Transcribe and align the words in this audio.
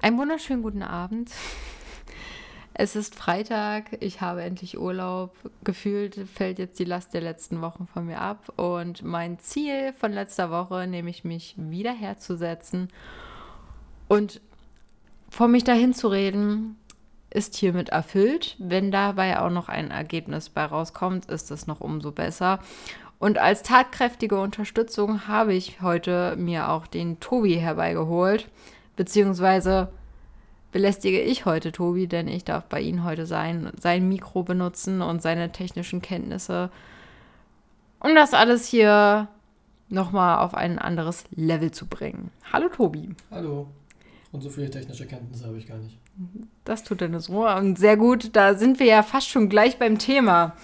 Einen 0.00 0.16
wunderschönen 0.16 0.62
guten 0.62 0.84
Abend. 0.84 1.32
Es 2.72 2.94
ist 2.94 3.16
Freitag, 3.16 3.96
ich 3.98 4.20
habe 4.20 4.44
endlich 4.44 4.78
Urlaub. 4.78 5.34
Gefühlt 5.64 6.14
fällt 6.32 6.60
jetzt 6.60 6.78
die 6.78 6.84
Last 6.84 7.14
der 7.14 7.20
letzten 7.20 7.60
Wochen 7.62 7.88
von 7.92 8.06
mir 8.06 8.20
ab. 8.20 8.52
Und 8.56 9.02
mein 9.02 9.40
Ziel 9.40 9.92
von 9.92 10.12
letzter 10.12 10.52
Woche, 10.52 10.86
nämlich 10.86 11.24
mich 11.24 11.56
wieder 11.56 11.92
herzusetzen 11.92 12.90
und 14.06 14.40
vor 15.30 15.48
mich 15.48 15.64
dahin 15.64 15.92
zu 15.92 16.06
reden, 16.06 16.76
ist 17.30 17.56
hiermit 17.56 17.88
erfüllt. 17.88 18.54
Wenn 18.60 18.92
dabei 18.92 19.40
auch 19.40 19.50
noch 19.50 19.68
ein 19.68 19.90
Ergebnis 19.90 20.48
bei 20.48 20.64
rauskommt, 20.64 21.26
ist 21.26 21.50
es 21.50 21.66
noch 21.66 21.80
umso 21.80 22.12
besser. 22.12 22.60
Und 23.18 23.38
als 23.38 23.64
tatkräftige 23.64 24.40
Unterstützung 24.40 25.26
habe 25.26 25.54
ich 25.54 25.82
heute 25.82 26.36
mir 26.36 26.68
auch 26.68 26.86
den 26.86 27.18
Tobi 27.18 27.56
herbeigeholt, 27.56 28.48
beziehungsweise 28.98 29.88
belästige 30.72 31.22
ich 31.22 31.46
heute 31.46 31.72
Tobi, 31.72 32.08
denn 32.08 32.28
ich 32.28 32.44
darf 32.44 32.64
bei 32.64 32.80
ihm 32.80 33.04
heute 33.04 33.24
sein, 33.26 33.70
sein 33.80 34.06
Mikro 34.08 34.42
benutzen 34.42 35.00
und 35.00 35.22
seine 35.22 35.52
technischen 35.52 36.02
Kenntnisse, 36.02 36.70
um 38.00 38.14
das 38.14 38.34
alles 38.34 38.66
hier 38.66 39.28
nochmal 39.88 40.44
auf 40.44 40.54
ein 40.54 40.78
anderes 40.78 41.24
Level 41.30 41.70
zu 41.70 41.86
bringen. 41.86 42.30
Hallo 42.52 42.68
Tobi. 42.68 43.14
Hallo. 43.30 43.68
Und 44.32 44.42
so 44.42 44.50
viele 44.50 44.68
technische 44.68 45.06
Kenntnisse 45.06 45.46
habe 45.46 45.56
ich 45.56 45.66
gar 45.66 45.78
nicht. 45.78 45.96
Das 46.64 46.82
tut 46.82 47.00
deine 47.00 47.24
Ruhe. 47.24 47.54
Und 47.54 47.78
sehr 47.78 47.96
gut, 47.96 48.36
da 48.36 48.54
sind 48.54 48.80
wir 48.80 48.86
ja 48.86 49.02
fast 49.02 49.28
schon 49.28 49.48
gleich 49.48 49.78
beim 49.78 49.98
Thema. 49.98 50.54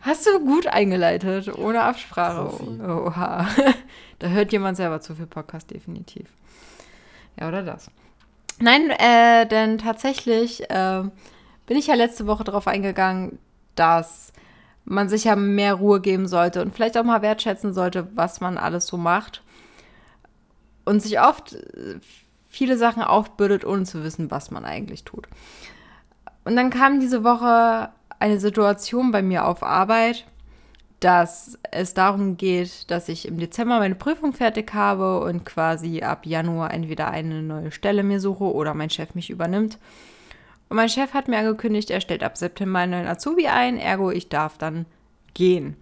Hast 0.00 0.26
du 0.26 0.40
gut 0.40 0.68
eingeleitet, 0.68 1.52
ohne 1.58 1.82
Absprache. 1.82 2.56
Profi. 2.56 2.80
Oha. 2.80 3.48
da 4.20 4.28
hört 4.28 4.52
jemand 4.52 4.76
selber 4.78 5.00
zu 5.00 5.14
viel 5.16 5.26
Podcast, 5.26 5.70
definitiv. 5.70 6.28
Ja, 7.40 7.48
oder 7.48 7.62
das. 7.62 7.90
Nein, 8.60 8.90
äh, 8.90 9.46
denn 9.46 9.78
tatsächlich 9.78 10.68
äh, 10.68 11.02
bin 11.66 11.76
ich 11.76 11.86
ja 11.86 11.94
letzte 11.94 12.26
Woche 12.26 12.44
darauf 12.44 12.66
eingegangen, 12.66 13.38
dass 13.74 14.32
man 14.84 15.08
sich 15.08 15.24
ja 15.24 15.36
mehr 15.36 15.74
Ruhe 15.74 16.00
geben 16.00 16.28
sollte 16.28 16.60
und 16.62 16.74
vielleicht 16.74 16.98
auch 16.98 17.04
mal 17.04 17.22
wertschätzen 17.22 17.72
sollte, 17.72 18.08
was 18.14 18.40
man 18.40 18.58
alles 18.58 18.86
so 18.86 18.96
macht. 18.96 19.42
Und 20.84 21.00
sich 21.00 21.20
oft 21.20 21.54
äh, 21.54 22.00
viele 22.48 22.76
Sachen 22.76 23.02
aufbürdet, 23.02 23.64
ohne 23.64 23.84
zu 23.84 24.04
wissen, 24.04 24.30
was 24.30 24.50
man 24.50 24.64
eigentlich 24.64 25.04
tut. 25.04 25.28
Und 26.44 26.56
dann 26.56 26.70
kam 26.70 27.00
diese 27.00 27.24
Woche 27.24 27.90
eine 28.18 28.40
Situation 28.40 29.12
bei 29.12 29.22
mir 29.22 29.46
auf 29.46 29.62
Arbeit, 29.62 30.26
dass 31.00 31.58
es 31.70 31.94
darum 31.94 32.36
geht, 32.36 32.90
dass 32.90 33.08
ich 33.08 33.26
im 33.26 33.38
Dezember 33.38 33.78
meine 33.78 33.94
Prüfung 33.94 34.34
fertig 34.34 34.74
habe 34.74 35.20
und 35.20 35.46
quasi 35.46 36.02
ab 36.02 36.26
Januar 36.26 36.72
entweder 36.74 37.10
eine 37.10 37.42
neue 37.42 37.72
Stelle 37.72 38.02
mir 38.02 38.20
suche 38.20 38.44
oder 38.44 38.74
mein 38.74 38.90
Chef 38.90 39.14
mich 39.14 39.30
übernimmt. 39.30 39.78
Und 40.68 40.76
mein 40.76 40.90
Chef 40.90 41.14
hat 41.14 41.26
mir 41.26 41.38
angekündigt, 41.38 41.90
er 41.90 42.02
stellt 42.02 42.22
ab 42.22 42.36
September 42.36 42.80
einen 42.80 42.92
neuen 42.92 43.08
Azubi 43.08 43.48
ein, 43.48 43.78
ergo 43.78 44.10
ich 44.10 44.28
darf 44.28 44.58
dann 44.58 44.84
gehen. 45.32 45.74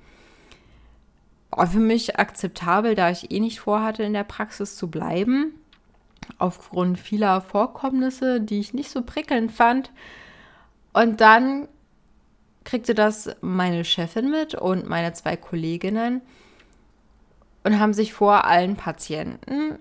War 1.51 1.67
für 1.67 1.81
mich 1.81 2.17
akzeptabel, 2.17 2.95
da 2.95 3.11
ich 3.11 3.33
eh 3.33 3.41
nicht 3.41 3.59
vorhatte, 3.59 4.05
in 4.05 4.13
der 4.13 4.25
Praxis 4.25 4.77
zu 4.77 4.89
bleiben. 4.89 5.53
Aufgrund 6.39 7.01
vieler 7.01 7.41
Vorkommnisse, 7.41 8.41
die 8.41 8.61
ich 8.61 8.73
nicht 8.73 8.91
so 8.91 9.03
prickelnd 9.03 9.51
fand. 9.51 9.91
Und 10.93 11.21
dann 11.21 11.67
kriegte 12.69 12.95
das 12.95 13.31
meine 13.41 13.83
Chefin 13.83 14.31
mit 14.31 14.55
und 14.55 14.87
meine 14.87 15.15
zwei 15.15 15.39
Kolleginnen 15.39 16.21
und 17.65 17.81
haben 17.81 17.95
sich 17.95 18.13
vor 18.13 18.45
allen 18.45 18.77
Patienten 18.77 19.79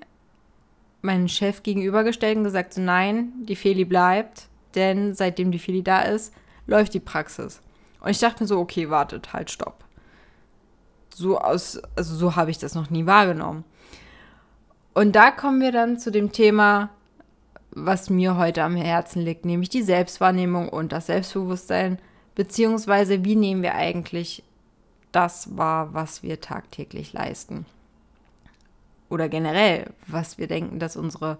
meinen 1.01 1.27
Chef 1.27 1.63
gegenübergestellt 1.63 2.37
und 2.37 2.45
gesagt, 2.45 2.73
so, 2.73 2.79
nein, 2.79 3.33
die 3.43 3.57
Feli 3.57 3.83
bleibt, 3.83 4.47
denn 4.75 5.13
seitdem 5.13 5.51
die 5.51 5.59
Feli 5.59 5.83
da 5.83 5.99
ist, 6.03 6.33
läuft 6.65 6.93
die 6.93 7.01
Praxis. 7.01 7.61
Und 7.99 8.11
ich 8.11 8.19
dachte 8.19 8.43
mir 8.43 8.47
so, 8.47 8.57
okay, 8.57 8.89
wartet, 8.89 9.33
halt, 9.33 9.51
stopp. 9.51 9.83
So 11.13 11.39
also 11.39 11.81
so 11.93 12.37
habe 12.37 12.51
ich 12.51 12.57
das 12.57 12.73
noch 12.73 12.89
nie 12.89 13.05
wahrgenommen. 13.05 13.65
Und 14.93 15.13
da 15.13 15.31
kommen 15.31 15.59
wir 15.59 15.73
dann 15.73 15.99
zu 15.99 16.09
dem 16.09 16.31
Thema, 16.31 16.89
was 17.71 18.09
mir 18.09 18.37
heute 18.37 18.63
am 18.63 18.77
Herzen 18.77 19.23
liegt, 19.23 19.43
nämlich 19.43 19.67
die 19.67 19.83
Selbstwahrnehmung 19.83 20.69
und 20.69 20.93
das 20.93 21.07
Selbstbewusstsein 21.07 21.99
Beziehungsweise 22.37 23.25
wie 23.25 23.35
nehmen 23.35 23.63
wir 23.63 23.73
eigentlich 23.73 24.43
das 25.11 25.57
wahr, 25.57 25.95
was 25.95 26.21
wir 26.21 26.39
tagtäglich 26.39 27.11
leisten? 27.11 27.65
Oder 29.09 29.27
generell, 29.27 29.89
was 30.05 30.37
wir 30.37 30.45
denken, 30.45 30.77
dass 30.77 30.97
unsere 30.97 31.39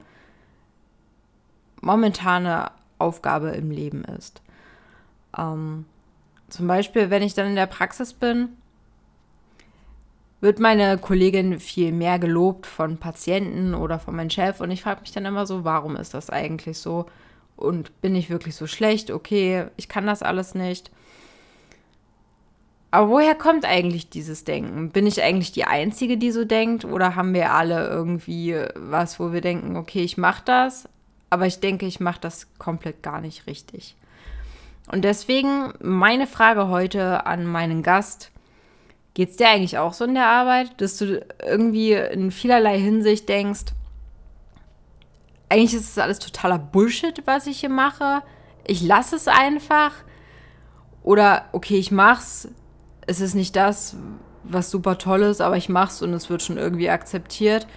momentane 1.82 2.72
Aufgabe 2.98 3.50
im 3.50 3.70
Leben 3.70 4.06
ist. 4.06 4.42
Ähm, 5.38 5.86
zum 6.50 6.66
Beispiel, 6.66 7.12
wenn 7.12 7.22
ich 7.22 7.36
dann 7.36 7.46
in 7.46 7.56
der 7.56 7.68
Praxis 7.68 8.14
bin, 8.14 8.50
wird 10.42 10.58
meine 10.58 10.98
Kollegin 10.98 11.60
viel 11.60 11.92
mehr 11.92 12.18
gelobt 12.18 12.66
von 12.66 12.98
Patienten 12.98 13.76
oder 13.76 14.00
von 14.00 14.16
meinem 14.16 14.32
Chef 14.32 14.62
und 14.62 14.72
ich 14.72 14.82
frage 14.82 15.02
mich 15.02 15.12
dann 15.12 15.26
immer 15.26 15.46
so, 15.46 15.64
warum 15.64 15.96
ist 15.96 16.16
das 16.16 16.32
eigentlich 16.32 16.80
so? 16.80 17.06
Und 17.58 18.02
bin 18.02 18.16
ich 18.16 18.30
wirklich 18.30 18.56
so 18.56 18.68
schlecht? 18.68 19.12
Okay, 19.12 19.66
ich 19.76 19.90
kann 19.90 20.06
das 20.06 20.24
alles 20.24 20.56
nicht. 20.56 20.92
Aber 22.92 23.10
woher 23.10 23.36
kommt 23.36 23.66
eigentlich 23.66 24.10
dieses 24.10 24.46
Denken? 24.46 24.92
Bin 24.92 25.06
ich 25.06 25.22
eigentlich 25.22 25.52
die 25.52 25.66
Einzige, 25.66 26.18
die 26.18 26.32
so 26.32 26.46
denkt? 26.46 26.86
Oder 26.86 27.16
haben 27.16 27.34
wir 27.34 27.52
alle 27.52 27.88
irgendwie 27.88 28.56
was, 28.76 29.20
wo 29.20 29.34
wir 29.34 29.42
denken, 29.42 29.76
okay, 29.76 30.04
ich 30.04 30.18
mache 30.18 30.44
das, 30.46 30.88
aber 31.30 31.48
ich 31.48 31.60
denke, 31.60 31.86
ich 31.86 32.00
mache 32.00 32.22
das 32.22 32.48
komplett 32.60 33.04
gar 33.04 33.20
nicht 33.20 33.46
richtig? 33.48 33.98
Und 34.90 35.04
deswegen 35.04 35.74
meine 35.82 36.28
Frage 36.28 36.70
heute 36.70 37.26
an 37.26 37.46
meinen 37.46 37.84
Gast. 37.84 38.32
Geht 39.16 39.32
es 39.32 39.36
dir 39.36 39.50
eigentlich 39.50 39.80
auch 39.80 39.94
so 39.94 40.06
in 40.06 40.14
der 40.14 40.28
Arbeit, 40.28 40.80
dass 40.80 40.98
du 40.98 41.26
irgendwie 41.44 41.94
in 41.94 42.32
vielerlei 42.32 42.80
Hinsicht 42.80 43.28
denkst, 43.28 43.74
eigentlich 45.50 45.74
ist 45.74 45.92
es 45.92 45.98
alles 45.98 46.20
totaler 46.20 46.60
Bullshit, 46.60 47.26
was 47.26 47.48
ich 47.48 47.62
hier 47.62 47.70
mache. 47.70 48.22
Ich 48.66 48.82
lasse 48.82 49.16
es 49.16 49.28
einfach. 49.28 49.92
Oder 51.04 51.46
okay, 51.54 51.78
ich 51.78 51.92
mach's. 51.92 52.50
Es 53.06 53.22
ist 53.22 53.34
nicht 53.34 53.56
das, 53.56 53.96
was 54.44 54.70
super 54.70 54.98
toll 54.98 55.22
ist, 55.22 55.42
aber 55.42 55.56
ich 55.56 55.70
mach's 55.70 56.02
und 56.02 56.14
es 56.14 56.30
wird 56.30 56.42
schon 56.42 56.58
irgendwie 56.58 56.90
akzeptiert. 56.90 57.68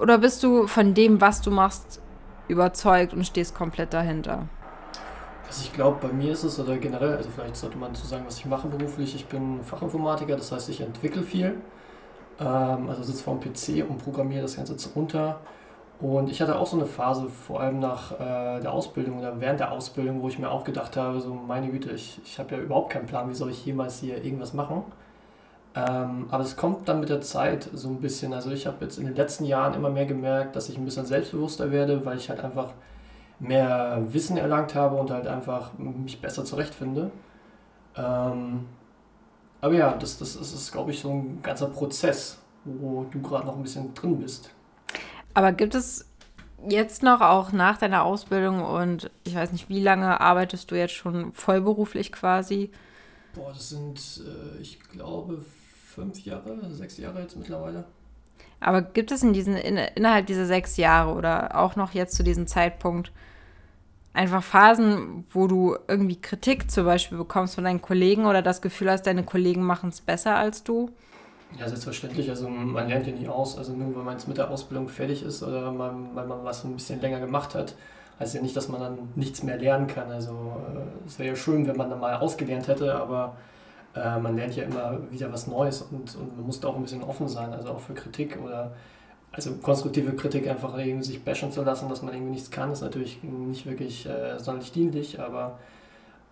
Oder 0.00 0.18
bist 0.18 0.42
du 0.44 0.68
von 0.68 0.94
dem, 0.94 1.20
was 1.20 1.40
du 1.40 1.50
machst, 1.50 2.00
überzeugt 2.46 3.12
und 3.12 3.26
stehst 3.26 3.56
komplett 3.56 3.92
dahinter? 3.92 4.48
Also 5.48 5.62
ich 5.64 5.72
glaube, 5.72 6.06
bei 6.06 6.12
mir 6.12 6.32
ist 6.32 6.44
es, 6.44 6.60
oder 6.60 6.76
generell, 6.76 7.16
also 7.16 7.30
vielleicht 7.30 7.56
sollte 7.56 7.78
man 7.78 7.94
zu 7.94 8.06
sagen, 8.06 8.24
was 8.26 8.38
ich 8.38 8.46
mache 8.46 8.68
beruflich. 8.68 9.14
Ich 9.14 9.26
bin 9.26 9.62
Fachinformatiker, 9.64 10.36
das 10.36 10.52
heißt, 10.52 10.68
ich 10.68 10.80
entwickle 10.80 11.22
viel. 11.22 11.56
Ähm, 12.38 12.88
also 12.88 13.02
sitze 13.02 13.24
vor 13.24 13.38
dem 13.38 13.52
PC 13.52 13.88
und 13.88 13.98
programmiere 13.98 14.42
das 14.42 14.56
Ganze 14.56 14.76
runter. 14.94 15.40
Und 16.00 16.30
ich 16.30 16.40
hatte 16.40 16.56
auch 16.56 16.66
so 16.66 16.76
eine 16.76 16.86
Phase, 16.86 17.28
vor 17.28 17.60
allem 17.60 17.80
nach 17.80 18.12
äh, 18.12 18.60
der 18.60 18.72
Ausbildung 18.72 19.18
oder 19.18 19.40
während 19.40 19.58
der 19.58 19.72
Ausbildung, 19.72 20.22
wo 20.22 20.28
ich 20.28 20.38
mir 20.38 20.48
auch 20.48 20.62
gedacht 20.62 20.96
habe, 20.96 21.20
so 21.20 21.34
meine 21.34 21.68
Güte, 21.70 21.90
ich, 21.90 22.20
ich 22.24 22.38
habe 22.38 22.54
ja 22.54 22.60
überhaupt 22.62 22.90
keinen 22.90 23.06
Plan, 23.06 23.28
wie 23.28 23.34
soll 23.34 23.50
ich 23.50 23.66
jemals 23.66 23.98
hier 23.98 24.22
irgendwas 24.22 24.54
machen. 24.54 24.84
Ähm, 25.74 26.26
aber 26.30 26.44
es 26.44 26.56
kommt 26.56 26.88
dann 26.88 27.00
mit 27.00 27.08
der 27.08 27.20
Zeit 27.20 27.68
so 27.72 27.88
ein 27.88 28.00
bisschen, 28.00 28.32
also 28.32 28.50
ich 28.50 28.66
habe 28.66 28.84
jetzt 28.84 28.98
in 28.98 29.06
den 29.06 29.16
letzten 29.16 29.44
Jahren 29.44 29.74
immer 29.74 29.90
mehr 29.90 30.06
gemerkt, 30.06 30.54
dass 30.56 30.68
ich 30.68 30.78
ein 30.78 30.84
bisschen 30.84 31.04
selbstbewusster 31.04 31.72
werde, 31.72 32.04
weil 32.06 32.16
ich 32.16 32.30
halt 32.30 32.44
einfach 32.44 32.72
mehr 33.40 34.00
Wissen 34.10 34.36
erlangt 34.36 34.74
habe 34.74 34.96
und 34.96 35.10
halt 35.10 35.26
einfach 35.26 35.72
mich 35.78 36.20
besser 36.20 36.44
zurechtfinde. 36.44 37.10
Ähm, 37.96 38.66
aber 39.60 39.74
ja, 39.74 39.92
das, 39.94 40.18
das, 40.18 40.38
das 40.38 40.52
ist, 40.52 40.72
glaube 40.72 40.92
ich, 40.92 41.00
so 41.00 41.10
ein 41.10 41.40
ganzer 41.42 41.66
Prozess, 41.66 42.38
wo 42.64 43.04
du 43.10 43.20
gerade 43.20 43.46
noch 43.46 43.56
ein 43.56 43.62
bisschen 43.62 43.92
drin 43.94 44.18
bist. 44.18 44.50
Aber 45.38 45.52
gibt 45.52 45.76
es 45.76 46.04
jetzt 46.68 47.04
noch 47.04 47.20
auch 47.20 47.52
nach 47.52 47.78
deiner 47.78 48.02
Ausbildung 48.02 48.60
und 48.60 49.08
ich 49.22 49.36
weiß 49.36 49.52
nicht, 49.52 49.68
wie 49.68 49.78
lange 49.78 50.20
arbeitest 50.20 50.68
du 50.68 50.74
jetzt 50.74 50.94
schon 50.94 51.32
vollberuflich 51.32 52.10
quasi? 52.10 52.72
Boah, 53.34 53.52
das 53.52 53.68
sind, 53.68 54.00
äh, 54.26 54.60
ich 54.60 54.80
glaube, 54.90 55.44
fünf 55.94 56.18
Jahre, 56.24 56.58
sechs 56.74 56.98
Jahre 56.98 57.20
jetzt 57.20 57.36
mittlerweile. 57.36 57.84
Aber 58.58 58.82
gibt 58.82 59.12
es 59.12 59.22
in 59.22 59.32
diesen, 59.32 59.56
in, 59.56 59.76
innerhalb 59.76 60.26
dieser 60.26 60.44
sechs 60.44 60.76
Jahre 60.76 61.14
oder 61.14 61.56
auch 61.56 61.76
noch 61.76 61.92
jetzt 61.92 62.16
zu 62.16 62.24
diesem 62.24 62.48
Zeitpunkt 62.48 63.12
einfach 64.14 64.42
Phasen, 64.42 65.24
wo 65.30 65.46
du 65.46 65.76
irgendwie 65.86 66.20
Kritik 66.20 66.68
zum 66.68 66.84
Beispiel 66.84 67.16
bekommst 67.16 67.54
von 67.54 67.62
deinen 67.62 67.80
Kollegen 67.80 68.26
oder 68.26 68.42
das 68.42 68.60
Gefühl 68.60 68.90
hast, 68.90 69.06
deine 69.06 69.22
Kollegen 69.22 69.62
machen 69.62 69.90
es 69.90 70.00
besser 70.00 70.34
als 70.34 70.64
du? 70.64 70.90
Ja, 71.56 71.66
selbstverständlich. 71.68 72.28
Also 72.28 72.48
man 72.48 72.88
lernt 72.88 73.06
ja 73.06 73.12
nie 73.12 73.28
aus. 73.28 73.56
Also 73.56 73.72
nur 73.72 73.94
weil 73.96 74.02
man 74.02 74.14
jetzt 74.14 74.28
mit 74.28 74.36
der 74.38 74.50
Ausbildung 74.50 74.88
fertig 74.88 75.22
ist 75.22 75.42
oder 75.42 75.72
man, 75.72 76.14
weil 76.14 76.26
man 76.26 76.44
was 76.44 76.64
ein 76.64 76.74
bisschen 76.74 77.00
länger 77.00 77.20
gemacht 77.20 77.54
hat, 77.54 77.74
heißt 78.20 78.34
ja 78.34 78.42
nicht, 78.42 78.56
dass 78.56 78.68
man 78.68 78.80
dann 78.80 78.98
nichts 79.14 79.42
mehr 79.42 79.56
lernen 79.56 79.86
kann. 79.86 80.10
Also 80.10 80.32
äh, 80.32 81.06
es 81.06 81.18
wäre 81.18 81.30
ja 81.30 81.36
schön, 81.36 81.66
wenn 81.66 81.76
man 81.76 81.88
dann 81.90 82.00
mal 82.00 82.16
ausgelernt 82.16 82.68
hätte, 82.68 82.94
aber 82.94 83.36
äh, 83.94 84.18
man 84.18 84.36
lernt 84.36 84.56
ja 84.56 84.64
immer 84.64 84.98
wieder 85.10 85.32
was 85.32 85.46
Neues 85.46 85.82
und, 85.82 86.14
und 86.16 86.36
man 86.36 86.46
muss 86.46 86.60
da 86.60 86.68
auch 86.68 86.76
ein 86.76 86.82
bisschen 86.82 87.02
offen 87.02 87.28
sein, 87.28 87.52
also 87.52 87.70
auch 87.70 87.80
für 87.80 87.94
Kritik 87.94 88.38
oder 88.44 88.72
also 89.32 89.54
konstruktive 89.56 90.14
Kritik 90.16 90.48
einfach 90.48 90.76
irgendwie 90.78 91.04
sich 91.04 91.24
bashen 91.24 91.52
zu 91.52 91.62
lassen, 91.62 91.88
dass 91.88 92.02
man 92.02 92.14
irgendwie 92.14 92.32
nichts 92.32 92.50
kann, 92.50 92.72
ist 92.72 92.80
natürlich 92.80 93.22
nicht 93.22 93.66
wirklich 93.66 94.06
äh, 94.06 94.38
sonderlich 94.38 94.72
dienlich, 94.72 95.20
aber 95.20 95.58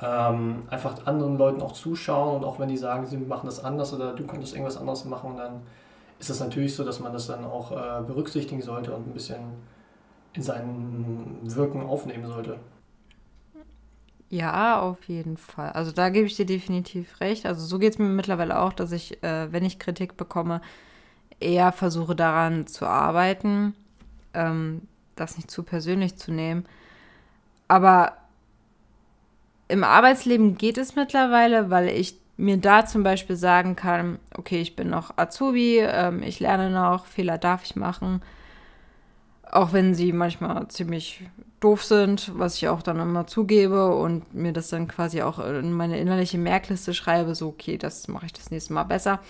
ähm, 0.01 0.65
einfach 0.69 1.07
anderen 1.07 1.39
Leuten 1.39 1.63
auch 1.63 1.73
zuschauen 1.73 2.37
und 2.37 2.45
auch 2.45 2.59
wenn 2.59 2.69
die 2.69 2.77
sagen, 2.77 3.07
sie 3.07 3.17
machen 3.17 3.47
das 3.47 3.65
anders 3.65 3.95
oder 3.95 4.13
du 4.13 4.27
könntest 4.27 4.53
irgendwas 4.53 4.77
anderes 4.77 5.05
machen, 5.05 5.37
dann 5.37 5.63
ist 6.19 6.31
es 6.31 6.41
natürlich 6.41 6.75
so, 6.75 6.85
dass 6.85 7.01
man 7.01 7.13
das 7.13 7.27
dann 7.27 7.45
auch 7.45 7.73
äh, 7.73 8.03
berücksichtigen 8.03 8.63
sollte 8.63 8.95
und 8.95 9.09
ein 9.09 9.13
bisschen 9.13 9.41
in 10.35 10.43
seinen 10.43 11.39
Wirken 11.43 11.83
aufnehmen 11.83 12.27
sollte. 12.27 12.59
Ja, 14.29 14.81
auf 14.81 15.05
jeden 15.05 15.37
Fall. 15.37 15.71
Also 15.71 15.93
da 15.93 16.09
gebe 16.09 16.27
ich 16.27 16.37
dir 16.37 16.47
definitiv 16.47 17.21
recht. 17.21 17.47
Also 17.47 17.65
so 17.65 17.79
geht 17.79 17.93
es 17.93 17.99
mir 17.99 18.07
mittlerweile 18.07 18.59
auch, 18.61 18.73
dass 18.73 18.93
ich, 18.93 19.23
äh, 19.23 19.53
wenn 19.53 19.65
ich 19.65 19.79
Kritik 19.79 20.17
bekomme, 20.17 20.61
eher 21.39 21.73
versuche 21.73 22.17
daran 22.17 22.67
zu 22.67 22.87
arbeiten, 22.87 23.75
ähm, 24.35 24.83
das 25.15 25.37
nicht 25.37 25.51
zu 25.51 25.63
persönlich 25.63 26.17
zu 26.17 26.33
nehmen. 26.33 26.67
Aber 27.69 28.15
im 29.69 29.85
Arbeitsleben 29.85 30.57
geht 30.57 30.79
es 30.79 30.97
mittlerweile, 30.97 31.71
weil 31.71 31.89
ich 31.89 32.17
mir 32.37 32.59
da 32.59 32.85
zum 32.85 33.03
Beispiel 33.03 33.37
sagen 33.37 33.77
kann, 33.77 34.19
okay, 34.37 34.61
ich 34.61 34.77
bin 34.77 34.91
noch 34.91 35.17
Azubi, 35.17 35.79
ähm, 35.79 36.23
ich 36.23 36.41
lerne 36.41 36.71
noch, 36.71 37.07
Fehler 37.07 37.39
darf 37.39 37.65
ich 37.65 37.77
machen. 37.77 38.23
Auch 39.51 39.73
wenn 39.73 39.95
sie 39.95 40.13
manchmal 40.13 40.69
ziemlich 40.69 41.23
doof 41.61 41.85
sind, 41.85 42.33
was 42.39 42.57
ich 42.57 42.69
auch 42.69 42.83
dann 42.83 43.01
immer 43.01 43.27
zugebe 43.27 43.95
und 43.95 44.35
mir 44.35 44.53
das 44.53 44.69
dann 44.69 44.89
quasi 44.89 45.23
auch 45.23 45.39
in 45.39 45.73
meine 45.73 45.99
innerliche 45.99 46.37
Merkliste 46.37 46.93
schreibe, 46.93 47.35
so, 47.35 47.49
okay, 47.49 47.79
das 47.79 48.09
mache 48.09 48.27
ich 48.27 48.33
das 48.33 48.51
nächste 48.51 48.75
Mal 48.75 48.85
besser. 48.85 49.21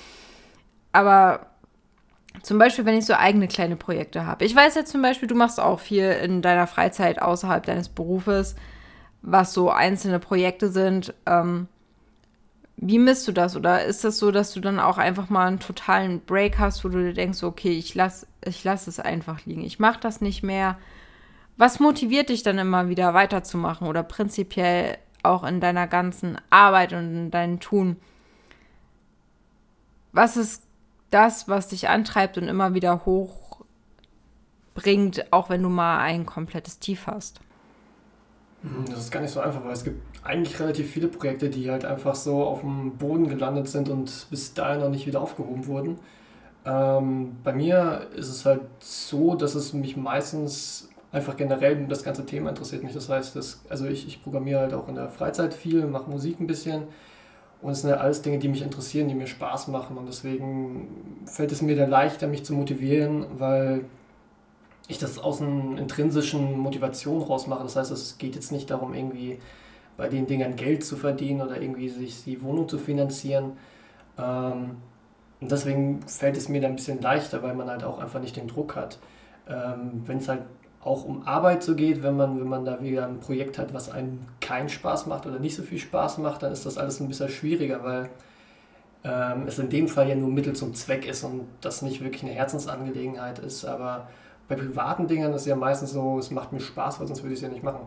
Aber 0.92 1.46
zum 2.42 2.58
Beispiel, 2.58 2.84
wenn 2.84 2.98
ich 2.98 3.06
so 3.06 3.14
eigene 3.14 3.48
kleine 3.48 3.76
Projekte 3.76 4.26
habe. 4.26 4.44
Ich 4.44 4.54
weiß 4.54 4.74
ja 4.74 4.84
zum 4.84 5.00
Beispiel, 5.00 5.28
du 5.28 5.34
machst 5.34 5.60
auch 5.60 5.80
viel 5.80 6.10
in 6.10 6.42
deiner 6.42 6.66
Freizeit 6.66 7.22
außerhalb 7.22 7.64
deines 7.64 7.88
Berufes, 7.88 8.56
was 9.26 9.52
so 9.52 9.70
einzelne 9.70 10.20
Projekte 10.20 10.70
sind. 10.70 11.12
Ähm, 11.26 11.68
wie 12.76 12.98
misst 12.98 13.26
du 13.26 13.32
das? 13.32 13.56
Oder 13.56 13.84
ist 13.84 14.04
das 14.04 14.18
so, 14.18 14.30
dass 14.30 14.52
du 14.52 14.60
dann 14.60 14.78
auch 14.78 14.98
einfach 14.98 15.28
mal 15.28 15.48
einen 15.48 15.58
totalen 15.58 16.20
Break 16.20 16.58
hast, 16.58 16.84
wo 16.84 16.88
du 16.88 17.02
dir 17.02 17.12
denkst, 17.12 17.42
okay, 17.42 17.72
ich 17.72 17.94
lasse 17.94 18.26
ich 18.44 18.62
lass 18.64 18.86
es 18.86 19.00
einfach 19.00 19.44
liegen, 19.44 19.64
ich 19.64 19.80
mache 19.80 19.98
das 20.00 20.20
nicht 20.20 20.42
mehr. 20.42 20.78
Was 21.56 21.80
motiviert 21.80 22.28
dich 22.28 22.42
dann 22.44 22.58
immer 22.58 22.88
wieder 22.88 23.14
weiterzumachen 23.14 23.88
oder 23.88 24.02
prinzipiell 24.02 24.98
auch 25.22 25.42
in 25.42 25.60
deiner 25.60 25.86
ganzen 25.88 26.38
Arbeit 26.50 26.92
und 26.92 27.16
in 27.16 27.30
deinem 27.30 27.60
Tun? 27.60 27.96
Was 30.12 30.36
ist 30.36 30.62
das, 31.10 31.48
was 31.48 31.68
dich 31.68 31.88
antreibt 31.88 32.38
und 32.38 32.46
immer 32.46 32.74
wieder 32.74 33.06
hochbringt, 33.06 33.64
auch 35.32 35.48
wenn 35.50 35.62
du 35.62 35.68
mal 35.68 35.98
ein 35.98 36.26
komplettes 36.26 36.78
Tief 36.78 37.06
hast? 37.06 37.40
Hm, 38.66 38.84
das 38.90 38.98
ist 38.98 39.10
gar 39.10 39.20
nicht 39.20 39.30
so 39.30 39.40
einfach, 39.40 39.64
weil 39.64 39.72
es 39.72 39.84
gibt 39.84 40.00
eigentlich 40.24 40.58
relativ 40.58 40.90
viele 40.90 41.08
Projekte, 41.08 41.48
die 41.48 41.70
halt 41.70 41.84
einfach 41.84 42.14
so 42.14 42.42
auf 42.42 42.60
dem 42.60 42.96
Boden 42.96 43.28
gelandet 43.28 43.68
sind 43.68 43.88
und 43.88 44.26
bis 44.30 44.54
dahin 44.54 44.80
noch 44.80 44.90
nicht 44.90 45.06
wieder 45.06 45.20
aufgehoben 45.20 45.66
wurden. 45.66 45.96
Ähm, 46.64 47.36
bei 47.44 47.52
mir 47.52 48.08
ist 48.16 48.28
es 48.28 48.44
halt 48.44 48.62
so, 48.80 49.36
dass 49.36 49.54
es 49.54 49.72
mich 49.72 49.96
meistens 49.96 50.88
einfach 51.12 51.36
generell 51.36 51.86
das 51.86 52.02
ganze 52.02 52.26
Thema 52.26 52.50
interessiert 52.50 52.82
mich. 52.82 52.92
Das 52.92 53.08
heißt, 53.08 53.36
dass, 53.36 53.62
also 53.68 53.86
ich, 53.86 54.06
ich 54.08 54.22
programmiere 54.22 54.60
halt 54.60 54.74
auch 54.74 54.88
in 54.88 54.96
der 54.96 55.08
Freizeit 55.08 55.54
viel, 55.54 55.86
mache 55.86 56.10
Musik 56.10 56.40
ein 56.40 56.48
bisschen 56.48 56.84
und 57.62 57.70
es 57.70 57.82
sind 57.82 57.90
ja 57.90 57.96
alles 57.96 58.20
Dinge, 58.22 58.38
die 58.38 58.48
mich 58.48 58.62
interessieren, 58.62 59.08
die 59.08 59.14
mir 59.14 59.28
Spaß 59.28 59.68
machen 59.68 59.96
und 59.96 60.06
deswegen 60.06 61.22
fällt 61.24 61.52
es 61.52 61.62
mir 61.62 61.76
dann 61.76 61.88
leichter, 61.88 62.26
mich 62.26 62.44
zu 62.44 62.52
motivieren, 62.52 63.26
weil 63.38 63.84
ich 64.88 64.98
das 64.98 65.18
aus 65.18 65.40
einer 65.40 65.78
intrinsischen 65.78 66.58
Motivation 66.58 67.22
rausmache. 67.22 67.62
Das 67.62 67.76
heißt, 67.76 67.90
es 67.90 68.18
geht 68.18 68.34
jetzt 68.34 68.52
nicht 68.52 68.70
darum, 68.70 68.94
irgendwie 68.94 69.38
bei 69.96 70.08
den 70.08 70.26
Dingern 70.26 70.56
Geld 70.56 70.84
zu 70.84 70.96
verdienen 70.96 71.40
oder 71.40 71.60
irgendwie 71.60 71.88
sich 71.88 72.24
die 72.24 72.42
Wohnung 72.42 72.68
zu 72.68 72.78
finanzieren. 72.78 73.52
Ähm, 74.18 74.76
und 75.40 75.52
deswegen 75.52 76.02
fällt 76.02 76.36
es 76.36 76.48
mir 76.48 76.60
dann 76.60 76.72
ein 76.72 76.76
bisschen 76.76 77.00
leichter, 77.00 77.42
weil 77.42 77.54
man 77.54 77.68
halt 77.68 77.84
auch 77.84 77.98
einfach 77.98 78.20
nicht 78.20 78.36
den 78.36 78.48
Druck 78.48 78.76
hat. 78.76 78.98
Ähm, 79.48 80.02
wenn 80.06 80.18
es 80.18 80.28
halt 80.28 80.42
auch 80.82 81.04
um 81.04 81.26
Arbeit 81.26 81.62
so 81.62 81.74
geht, 81.74 82.02
wenn 82.02 82.16
man, 82.16 82.38
wenn 82.38 82.48
man 82.48 82.64
da 82.64 82.80
wieder 82.80 83.06
ein 83.06 83.18
Projekt 83.18 83.58
hat, 83.58 83.74
was 83.74 83.90
einem 83.90 84.20
keinen 84.40 84.68
Spaß 84.68 85.06
macht 85.06 85.26
oder 85.26 85.40
nicht 85.40 85.56
so 85.56 85.62
viel 85.62 85.78
Spaß 85.78 86.18
macht, 86.18 86.42
dann 86.42 86.52
ist 86.52 86.64
das 86.64 86.78
alles 86.78 87.00
ein 87.00 87.08
bisschen 87.08 87.28
schwieriger, 87.28 87.82
weil 87.82 88.08
ähm, 89.02 89.44
es 89.46 89.58
in 89.58 89.68
dem 89.68 89.88
Fall 89.88 90.08
ja 90.08 90.14
nur 90.14 90.28
Mittel 90.28 90.54
zum 90.54 90.74
Zweck 90.74 91.06
ist 91.06 91.24
und 91.24 91.46
das 91.60 91.82
nicht 91.82 92.02
wirklich 92.02 92.22
eine 92.22 92.32
Herzensangelegenheit 92.32 93.40
ist. 93.40 93.64
Aber 93.64 94.08
bei 94.48 94.54
privaten 94.54 95.06
Dingen 95.06 95.32
ist 95.32 95.42
es 95.42 95.46
ja 95.46 95.56
meistens 95.56 95.92
so, 95.92 96.18
es 96.18 96.30
macht 96.30 96.52
mir 96.52 96.60
Spaß, 96.60 97.00
weil 97.00 97.06
sonst 97.06 97.22
würde 97.22 97.34
ich 97.34 97.38
es 97.38 97.42
ja 97.42 97.48
nicht 97.48 97.62
machen. 97.62 97.86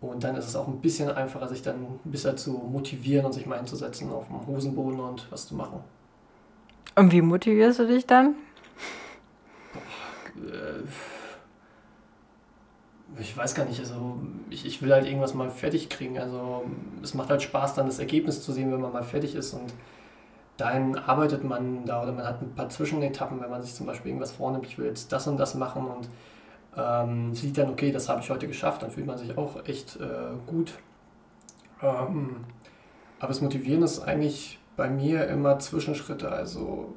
Und 0.00 0.22
dann 0.24 0.36
ist 0.36 0.46
es 0.46 0.54
auch 0.56 0.68
ein 0.68 0.80
bisschen 0.80 1.10
einfacher, 1.10 1.48
sich 1.48 1.62
dann 1.62 1.76
ein 1.76 2.00
bisschen 2.04 2.36
zu 2.36 2.52
motivieren 2.52 3.26
und 3.26 3.32
sich 3.32 3.46
mal 3.46 3.56
hinzusetzen 3.56 4.10
auf 4.12 4.28
dem 4.28 4.46
Hosenboden 4.46 5.00
und 5.00 5.30
was 5.30 5.48
zu 5.48 5.54
machen. 5.54 5.80
Und 6.94 7.12
wie 7.12 7.22
motivierst 7.22 7.78
du 7.80 7.86
dich 7.86 8.06
dann? 8.06 8.34
Äh, 10.36 10.82
ich 13.18 13.36
weiß 13.36 13.54
gar 13.54 13.64
nicht, 13.64 13.80
also 13.80 14.18
ich, 14.50 14.66
ich 14.66 14.82
will 14.82 14.92
halt 14.92 15.06
irgendwas 15.06 15.34
mal 15.34 15.50
fertig 15.50 15.88
kriegen. 15.88 16.18
Also 16.18 16.64
es 17.02 17.14
macht 17.14 17.30
halt 17.30 17.42
Spaß, 17.42 17.74
dann 17.74 17.86
das 17.86 17.98
Ergebnis 17.98 18.42
zu 18.42 18.52
sehen, 18.52 18.70
wenn 18.72 18.80
man 18.80 18.92
mal 18.92 19.02
fertig 19.02 19.34
ist. 19.34 19.54
Und 19.54 19.72
dahin 20.56 20.96
arbeitet 20.96 21.44
man 21.44 21.84
da 21.84 22.02
oder 22.02 22.12
man 22.12 22.24
hat 22.24 22.42
ein 22.42 22.54
paar 22.54 22.68
Zwischenetappen, 22.68 23.40
wenn 23.40 23.50
man 23.50 23.62
sich 23.62 23.74
zum 23.74 23.86
Beispiel 23.86 24.10
irgendwas 24.10 24.32
vornimmt, 24.32 24.66
ich 24.66 24.78
will 24.78 24.86
jetzt 24.86 25.12
das 25.12 25.26
und 25.26 25.36
das 25.36 25.54
machen 25.54 25.86
und 25.86 26.08
ähm, 26.76 27.34
sieht 27.34 27.58
dann, 27.58 27.70
okay, 27.70 27.90
das 27.90 28.08
habe 28.08 28.20
ich 28.20 28.30
heute 28.30 28.46
geschafft, 28.46 28.82
dann 28.82 28.90
fühlt 28.90 29.06
man 29.06 29.18
sich 29.18 29.36
auch 29.36 29.66
echt 29.66 29.96
äh, 29.96 30.36
gut. 30.46 30.74
Ähm, 31.82 32.44
aber 33.18 33.28
das 33.28 33.40
Motivieren 33.40 33.82
ist 33.82 34.00
eigentlich 34.00 34.58
bei 34.76 34.90
mir 34.90 35.26
immer 35.28 35.58
Zwischenschritte, 35.58 36.30
also 36.30 36.94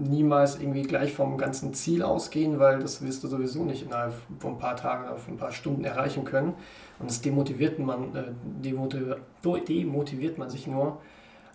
niemals 0.00 0.58
irgendwie 0.58 0.82
gleich 0.82 1.12
vom 1.12 1.36
ganzen 1.36 1.74
Ziel 1.74 2.02
ausgehen, 2.02 2.58
weil 2.58 2.78
das 2.78 3.02
wirst 3.02 3.22
du 3.22 3.28
sowieso 3.28 3.64
nicht 3.64 3.82
innerhalb 3.82 4.14
von 4.38 4.52
ein 4.52 4.58
paar 4.58 4.76
Tagen 4.76 5.04
oder 5.04 5.16
von 5.16 5.34
ein 5.34 5.36
paar 5.36 5.52
Stunden 5.52 5.84
erreichen 5.84 6.24
können. 6.24 6.54
Und 6.98 7.10
das 7.10 7.20
demotiviert 7.20 7.78
man, 7.78 8.16
äh, 8.16 8.24
demotiviert 8.62 10.38
man 10.38 10.48
sich 10.48 10.66
nur, 10.66 10.98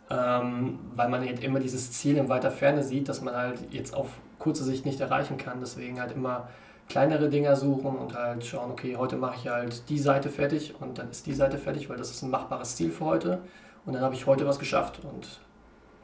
ähm, 0.09 0.79
weil 0.95 1.09
man 1.09 1.25
halt 1.25 1.43
immer 1.43 1.59
dieses 1.59 1.91
Ziel 1.91 2.17
in 2.17 2.29
weiter 2.29 2.51
Ferne 2.51 2.83
sieht, 2.83 3.09
dass 3.09 3.21
man 3.21 3.35
halt 3.35 3.59
jetzt 3.71 3.93
auf 3.95 4.09
kurze 4.37 4.63
Sicht 4.63 4.85
nicht 4.85 4.99
erreichen 4.99 5.37
kann. 5.37 5.59
Deswegen 5.59 5.99
halt 5.99 6.11
immer 6.11 6.49
kleinere 6.87 7.29
Dinger 7.29 7.55
suchen 7.55 7.95
und 7.95 8.13
halt 8.13 8.45
schauen, 8.45 8.71
okay, 8.71 8.95
heute 8.95 9.15
mache 9.15 9.35
ich 9.37 9.47
halt 9.47 9.89
die 9.89 9.97
Seite 9.97 10.29
fertig 10.29 10.75
und 10.79 10.99
dann 10.99 11.09
ist 11.09 11.25
die 11.25 11.33
Seite 11.33 11.57
fertig, 11.57 11.89
weil 11.89 11.97
das 11.97 12.11
ist 12.11 12.21
ein 12.21 12.29
machbares 12.29 12.75
Ziel 12.75 12.91
für 12.91 13.05
heute. 13.05 13.41
Und 13.85 13.93
dann 13.93 14.03
habe 14.03 14.15
ich 14.15 14.25
heute 14.25 14.45
was 14.45 14.59
geschafft 14.59 14.99
und 15.03 15.39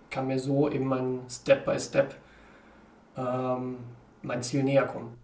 kann 0.10 0.28
mir 0.28 0.40
so 0.40 0.70
eben 0.70 0.86
mein 0.86 1.20
Step 1.30 1.66
by 1.66 1.80
Step 1.80 2.16
ähm, 3.18 3.78
mein 4.22 4.44
Ziel 4.44 4.64
näher 4.64 4.86
kommen. 4.86 5.18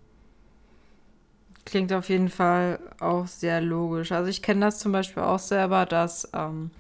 Klingt 1.66 1.92
auf 1.92 2.08
jeden 2.10 2.30
Fall 2.30 2.80
auch 3.00 3.28
sehr 3.28 3.60
logisch. 3.60 4.12
Also 4.12 4.30
ich 4.30 4.42
kenne 4.42 4.62
das 4.62 4.80
zum 4.80 4.92
Beispiel 4.94 5.24
auch 5.24 5.40
selber, 5.40 5.86
dass 5.86 6.30
ähm, 6.34 6.72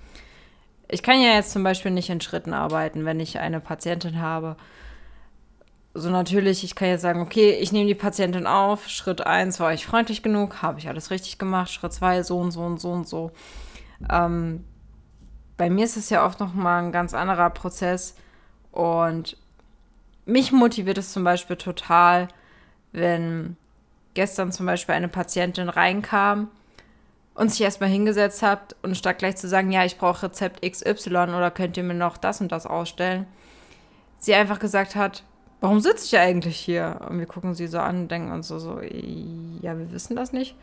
ich 0.90 1.04
kann 1.04 1.22
ja 1.22 1.34
jetzt 1.34 1.52
zum 1.52 1.64
Beispiel 1.64 1.92
nicht 1.92 2.10
in 2.10 2.22
Schritten 2.22 2.54
arbeiten, 2.54 3.06
wenn 3.06 3.20
ich 3.20 3.40
eine 3.40 3.60
Patientin 3.60 4.22
habe 4.22 4.58
so 5.98 6.10
natürlich, 6.12 6.64
ich 6.64 6.76
kann 6.76 6.90
jetzt 6.90 7.02
sagen, 7.02 7.22
okay, 7.22 7.52
ich 7.52 7.72
nehme 7.72 7.88
die 7.88 7.96
Patientin 7.96 8.46
auf. 8.46 8.88
Schritt 8.88 9.26
1 9.26 9.60
war 9.60 9.74
ich 9.74 9.86
freundlich 9.86 10.22
genug, 10.22 10.62
habe 10.62 10.80
ich 10.80 10.88
alles 10.88 11.10
richtig 11.10 11.40
gemacht. 11.40 11.72
Schritt 11.72 11.92
2 11.92 12.22
so 12.24 12.40
und 12.40 12.52
so 12.52 12.62
und 12.62 12.80
so 12.80 12.92
und 12.92 13.08
so. 13.08 13.32
Ähm, 14.12 14.64
bei 15.58 15.72
mir 15.72 15.86
ist 15.86 15.98
es 15.98 16.12
ja 16.12 16.24
oft 16.24 16.40
noch 16.40 16.54
mal 16.54 16.84
ein 16.84 16.92
ganz 16.92 17.16
anderer 17.16 17.50
Prozess 17.50 18.16
und 18.72 19.38
mich 20.26 20.52
motiviert 20.52 21.00
es 21.00 21.14
zum 21.14 21.24
Beispiel 21.24 21.56
total, 21.56 22.28
wenn 22.92 23.58
gestern 24.14 24.52
zum 24.52 24.68
Beispiel 24.68 24.94
eine 24.94 25.08
Patientin 25.08 25.68
reinkam 25.68 26.50
und 27.38 27.52
sich 27.52 27.62
erstmal 27.62 27.90
hingesetzt 27.90 28.42
hat 28.42 28.76
und 28.82 28.98
statt 28.98 29.20
gleich 29.20 29.38
zu 29.38 29.48
sagen, 29.48 29.72
ja, 29.72 29.86
ich 29.86 29.98
brauche 29.98 30.24
Rezept 30.24 30.64
XY 30.64 31.10
oder 31.10 31.52
könnt 31.52 31.78
ihr 31.78 31.84
mir 31.84 31.94
noch 31.94 32.18
das 32.18 32.42
und 32.42 32.52
das 32.52 32.66
ausstellen, 32.66 33.28
sie 34.18 34.34
einfach 34.34 34.58
gesagt 34.58 34.96
hat, 34.96 35.24
warum 35.62 35.80
sitze 35.80 36.06
ich 36.06 36.18
eigentlich 36.18 36.58
hier? 36.58 37.00
Und 37.08 37.20
wir 37.20 37.28
gucken 37.28 37.54
sie 37.54 37.68
so 37.68 37.78
an 37.78 38.02
und 38.02 38.08
denken 38.12 38.32
uns 38.32 38.48
so, 38.48 38.58
so, 38.58 38.82
ja, 38.82 39.78
wir 39.78 39.92
wissen 39.92 40.16
das 40.16 40.34
nicht. 40.34 40.56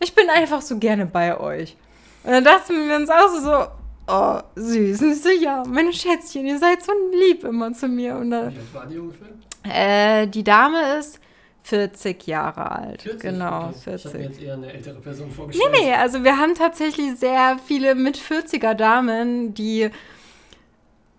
Ich 0.00 0.14
bin 0.14 0.30
einfach 0.30 0.62
so 0.62 0.78
gerne 0.78 1.04
bei 1.04 1.38
euch. 1.38 1.76
Und 2.24 2.32
dann 2.32 2.44
dachten 2.44 2.88
wir 2.88 2.96
uns 2.96 3.10
auch 3.10 3.28
so, 3.38 3.66
oh, 4.08 4.40
süß. 4.56 5.02
Und 5.02 5.12
ich 5.12 5.22
so, 5.22 5.28
ja, 5.28 5.64
meine 5.66 5.92
Schätzchen, 5.92 6.46
ihr 6.46 6.58
seid 6.58 6.82
so 6.82 6.92
lieb 7.12 7.44
immer 7.44 7.74
zu 7.74 7.88
mir. 7.88 8.16
Und 8.16 8.30
dann, 8.30 8.54
Wie 8.54 8.58
alt 8.58 8.74
war 8.74 8.86
die 8.86 8.98
ungefähr? 8.98 9.28
Äh, 9.64 10.26
die 10.28 10.44
Dame 10.44 10.98
ist 10.98 11.20
40 11.66 12.28
Jahre 12.28 12.70
alt. 12.70 13.02
40? 13.02 13.20
Genau, 13.22 13.70
okay. 13.70 13.74
40. 13.82 14.04
Ich 14.04 14.06
habe 14.06 14.18
mir 14.18 14.24
jetzt 14.24 14.40
eher 14.40 14.54
eine 14.54 14.72
ältere 14.72 15.00
Person 15.00 15.30
vorgestellt. 15.32 15.72
Nee, 15.72 15.86
nee, 15.86 15.92
also 15.94 16.22
wir 16.22 16.38
haben 16.38 16.54
tatsächlich 16.54 17.16
sehr 17.16 17.58
viele 17.66 17.96
mit 17.96 18.16
40er 18.16 18.74
Damen, 18.74 19.52
die 19.52 19.90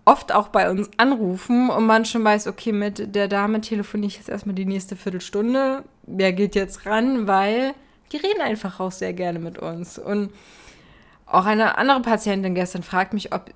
oft 0.06 0.32
auch 0.32 0.48
bei 0.48 0.70
uns 0.70 0.88
anrufen 0.96 1.68
und 1.68 1.84
man 1.84 2.06
schon 2.06 2.24
weiß, 2.24 2.46
okay, 2.46 2.72
mit 2.72 3.14
der 3.14 3.28
Dame 3.28 3.60
telefoniere 3.60 4.08
ich 4.08 4.16
jetzt 4.16 4.30
erstmal 4.30 4.54
die 4.54 4.64
nächste 4.64 4.96
Viertelstunde. 4.96 5.84
Wer 6.04 6.32
geht 6.32 6.54
jetzt 6.54 6.86
ran? 6.86 7.26
Weil 7.26 7.74
die 8.12 8.16
reden 8.16 8.40
einfach 8.40 8.80
auch 8.80 8.92
sehr 8.92 9.12
gerne 9.12 9.38
mit 9.40 9.58
uns. 9.58 9.98
Und 9.98 10.30
auch 11.26 11.44
eine 11.44 11.76
andere 11.76 12.00
Patientin 12.00 12.54
gestern 12.54 12.82
fragt 12.82 13.12
mich, 13.12 13.34
ob, 13.34 13.50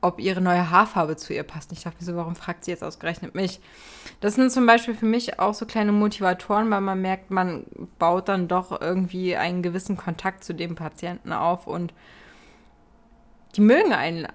ob 0.00 0.20
ihre 0.20 0.40
neue 0.40 0.70
Haarfarbe 0.70 1.16
zu 1.16 1.34
ihr 1.34 1.42
passt. 1.42 1.72
Ich 1.72 1.82
dachte 1.82 1.96
mir 1.98 2.04
so, 2.04 2.16
warum 2.16 2.36
fragt 2.36 2.64
sie 2.64 2.70
jetzt 2.70 2.84
ausgerechnet 2.84 3.34
mich? 3.34 3.60
Das 4.20 4.34
sind 4.34 4.52
zum 4.52 4.66
Beispiel 4.66 4.94
für 4.94 5.06
mich 5.06 5.40
auch 5.40 5.54
so 5.54 5.66
kleine 5.66 5.92
Motivatoren, 5.92 6.70
weil 6.70 6.80
man 6.80 7.00
merkt, 7.00 7.30
man 7.30 7.64
baut 7.98 8.28
dann 8.28 8.48
doch 8.48 8.80
irgendwie 8.80 9.36
einen 9.36 9.62
gewissen 9.62 9.96
Kontakt 9.96 10.44
zu 10.44 10.54
dem 10.54 10.74
Patienten 10.76 11.32
auf 11.32 11.66
und 11.66 11.92
die 13.56 13.60
mögen 13.60 13.92
einen 13.92 14.28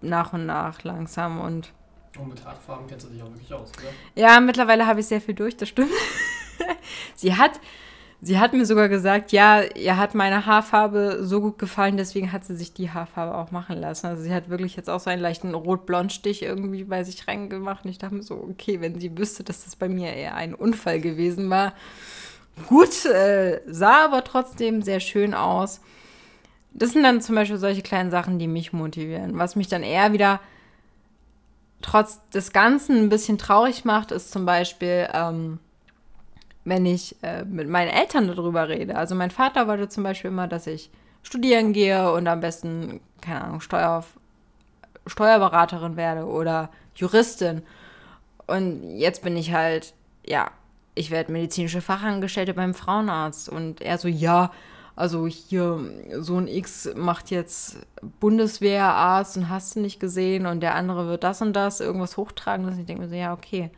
nach 0.00 0.32
und 0.32 0.46
nach 0.46 0.82
langsam 0.82 1.40
und. 1.40 1.72
Und 2.18 2.28
mit 2.28 2.44
Haarfarben 2.44 2.86
kennst 2.86 3.06
du 3.06 3.10
dich 3.10 3.22
auch 3.22 3.30
wirklich 3.30 3.52
aus, 3.52 3.70
oder? 3.78 3.88
Ja, 4.14 4.40
mittlerweile 4.40 4.86
habe 4.86 5.00
ich 5.00 5.06
sehr 5.06 5.20
viel 5.20 5.34
durch, 5.34 5.56
das 5.56 5.68
stimmt. 5.68 5.90
sie 7.14 7.36
hat, 7.36 7.60
sie 8.24 8.38
hat 8.38 8.52
mir 8.52 8.66
sogar 8.66 8.88
gesagt, 8.88 9.30
ja, 9.30 9.62
ihr 9.62 9.96
hat 9.96 10.14
meine 10.14 10.46
Haarfarbe 10.46 11.18
so 11.22 11.40
gut 11.40 11.58
gefallen, 11.58 11.96
deswegen 11.96 12.32
hat 12.32 12.44
sie 12.44 12.56
sich 12.56 12.72
die 12.72 12.90
Haarfarbe 12.90 13.36
auch 13.36 13.52
machen 13.52 13.78
lassen. 13.80 14.06
Also 14.06 14.22
sie 14.22 14.34
hat 14.34 14.50
wirklich 14.50 14.74
jetzt 14.76 14.90
auch 14.90 15.00
so 15.00 15.10
einen 15.10 15.22
leichten 15.22 15.54
Rot-Blond-Stich 15.54 16.42
irgendwie 16.42 16.84
bei 16.84 17.04
sich 17.04 17.28
reingemacht. 17.28 17.84
Und 17.84 17.90
ich 17.90 17.98
dachte 17.98 18.16
mir 18.16 18.22
so, 18.22 18.34
okay, 18.50 18.80
wenn 18.80 18.98
sie 18.98 19.16
wüsste, 19.16 19.44
dass 19.44 19.64
das 19.64 19.76
bei 19.76 19.88
mir 19.88 20.12
eher 20.12 20.34
ein 20.34 20.54
Unfall 20.54 21.00
gewesen 21.00 21.48
war. 21.50 21.74
Gut, 22.68 23.04
äh, 23.04 23.60
sah 23.66 24.04
aber 24.04 24.24
trotzdem 24.24 24.82
sehr 24.82 25.00
schön 25.00 25.34
aus 25.34 25.80
das 26.74 26.92
sind 26.92 27.04
dann 27.04 27.20
zum 27.20 27.36
Beispiel 27.36 27.56
solche 27.56 27.82
kleinen 27.82 28.10
Sachen, 28.10 28.38
die 28.38 28.48
mich 28.48 28.72
motivieren. 28.72 29.38
Was 29.38 29.56
mich 29.56 29.68
dann 29.68 29.82
eher 29.82 30.12
wieder 30.12 30.40
trotz 31.80 32.20
des 32.30 32.52
Ganzen 32.52 32.96
ein 32.96 33.08
bisschen 33.08 33.38
traurig 33.38 33.84
macht, 33.84 34.10
ist 34.10 34.32
zum 34.32 34.44
Beispiel, 34.44 35.08
ähm, 35.12 35.60
wenn 36.64 36.86
ich 36.86 37.16
äh, 37.22 37.44
mit 37.44 37.68
meinen 37.68 37.90
Eltern 37.90 38.26
darüber 38.28 38.68
rede. 38.68 38.96
Also 38.96 39.14
mein 39.14 39.30
Vater 39.30 39.68
wollte 39.68 39.88
zum 39.88 40.02
Beispiel 40.02 40.30
immer, 40.30 40.48
dass 40.48 40.66
ich 40.66 40.90
studieren 41.22 41.72
gehe 41.72 42.12
und 42.12 42.26
am 42.26 42.40
besten, 42.40 43.00
keine 43.20 43.44
Ahnung, 43.44 43.60
Steuer, 43.60 44.04
Steuerberaterin 45.06 45.96
werde 45.96 46.26
oder 46.26 46.70
Juristin. 46.96 47.62
Und 48.46 48.98
jetzt 48.98 49.22
bin 49.22 49.36
ich 49.36 49.52
halt, 49.52 49.94
ja, 50.26 50.50
ich 50.94 51.10
werde 51.10 51.32
medizinische 51.32 51.80
Fachangestellte 51.80 52.54
beim 52.54 52.74
Frauenarzt. 52.74 53.48
Und 53.48 53.80
er 53.80 53.98
so, 53.98 54.08
ja, 54.08 54.50
also 54.96 55.26
hier, 55.26 55.80
so 56.20 56.38
ein 56.38 56.46
X 56.46 56.90
macht 56.94 57.30
jetzt 57.30 57.78
Bundeswehrarzt 58.20 59.36
und 59.36 59.48
hast 59.48 59.76
du 59.76 59.80
nicht 59.80 59.98
gesehen 59.98 60.46
und 60.46 60.60
der 60.60 60.74
andere 60.74 61.08
wird 61.08 61.24
das 61.24 61.42
und 61.42 61.52
das, 61.54 61.80
irgendwas 61.80 62.16
hochtragen. 62.16 62.66
Und 62.66 62.78
ich 62.78 62.86
denke 62.86 63.02
mir 63.02 63.08
so, 63.08 63.14
ja, 63.14 63.32
okay, 63.32 63.70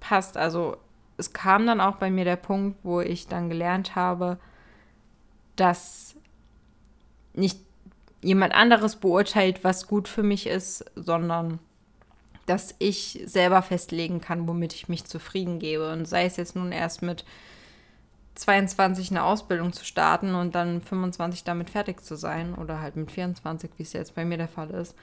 passt. 0.00 0.36
Also 0.36 0.76
es 1.20 1.32
kam 1.32 1.66
dann 1.66 1.80
auch 1.80 1.96
bei 1.96 2.10
mir 2.10 2.24
der 2.24 2.36
Punkt, 2.36 2.78
wo 2.82 3.00
ich 3.00 3.28
dann 3.28 3.48
gelernt 3.48 3.94
habe, 3.94 4.38
dass 5.56 6.16
nicht 7.34 7.60
jemand 8.22 8.54
anderes 8.54 8.96
beurteilt, 8.96 9.62
was 9.62 9.86
gut 9.86 10.08
für 10.08 10.22
mich 10.22 10.46
ist, 10.46 10.84
sondern 10.96 11.58
dass 12.46 12.74
ich 12.78 13.22
selber 13.26 13.62
festlegen 13.62 14.20
kann, 14.20 14.48
womit 14.48 14.74
ich 14.74 14.88
mich 14.88 15.04
zufrieden 15.04 15.58
gebe. 15.58 15.92
Und 15.92 16.06
sei 16.06 16.24
es 16.24 16.36
jetzt 16.36 16.56
nun 16.56 16.72
erst 16.72 17.02
mit 17.02 17.24
22 18.34 19.10
eine 19.10 19.22
Ausbildung 19.22 19.72
zu 19.72 19.84
starten 19.84 20.34
und 20.34 20.54
dann 20.54 20.80
25 20.80 21.44
damit 21.44 21.70
fertig 21.70 22.02
zu 22.02 22.16
sein 22.16 22.54
oder 22.54 22.80
halt 22.80 22.96
mit 22.96 23.10
24, 23.10 23.70
wie 23.76 23.82
es 23.82 23.92
jetzt 23.92 24.14
bei 24.14 24.24
mir 24.24 24.38
der 24.38 24.48
Fall 24.48 24.70
ist. 24.70 24.94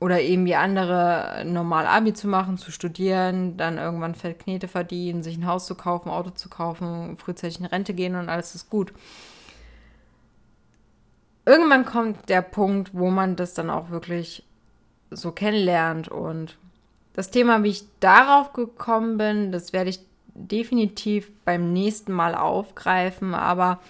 Oder 0.00 0.20
eben 0.22 0.46
wie 0.46 0.54
andere 0.54 1.44
normal 1.46 1.86
Abi 1.86 2.14
zu 2.14 2.26
machen, 2.26 2.56
zu 2.56 2.72
studieren, 2.72 3.58
dann 3.58 3.76
irgendwann 3.76 4.14
Feldknete 4.14 4.66
verdienen, 4.66 5.22
sich 5.22 5.36
ein 5.36 5.46
Haus 5.46 5.66
zu 5.66 5.74
kaufen, 5.74 6.08
Auto 6.08 6.30
zu 6.30 6.48
kaufen, 6.48 7.18
frühzeitig 7.18 7.60
in 7.60 7.66
Rente 7.66 7.92
gehen 7.92 8.14
und 8.16 8.30
alles 8.30 8.54
ist 8.54 8.70
gut. 8.70 8.94
Irgendwann 11.44 11.84
kommt 11.84 12.28
der 12.28 12.42
Punkt, 12.42 12.94
wo 12.94 13.10
man 13.10 13.36
das 13.36 13.54
dann 13.54 13.70
auch 13.70 13.90
wirklich 13.90 14.44
so 15.10 15.32
kennenlernt 15.32 16.08
und 16.08 16.56
das 17.12 17.30
Thema, 17.30 17.62
wie 17.62 17.70
ich 17.70 17.84
darauf 17.98 18.52
gekommen 18.52 19.18
bin, 19.18 19.52
das 19.52 19.72
werde 19.72 19.90
ich 19.90 20.00
definitiv 20.34 21.30
beim 21.44 21.72
nächsten 21.72 22.12
Mal 22.12 22.34
aufgreifen. 22.34 23.34
Aber 23.34 23.80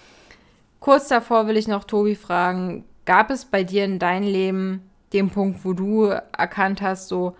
kurz 0.79 1.07
davor 1.07 1.47
will 1.47 1.57
ich 1.57 1.67
noch 1.67 1.83
Tobi 1.83 2.15
fragen, 2.15 2.83
gab 3.05 3.29
es 3.29 3.45
bei 3.45 3.63
dir 3.63 3.85
in 3.85 3.99
deinem 3.99 4.27
Leben 4.27 4.90
den 5.13 5.29
Punkt, 5.29 5.65
wo 5.65 5.73
du 5.73 6.05
erkannt 6.05 6.81
hast, 6.81 7.07
so, 7.07 7.35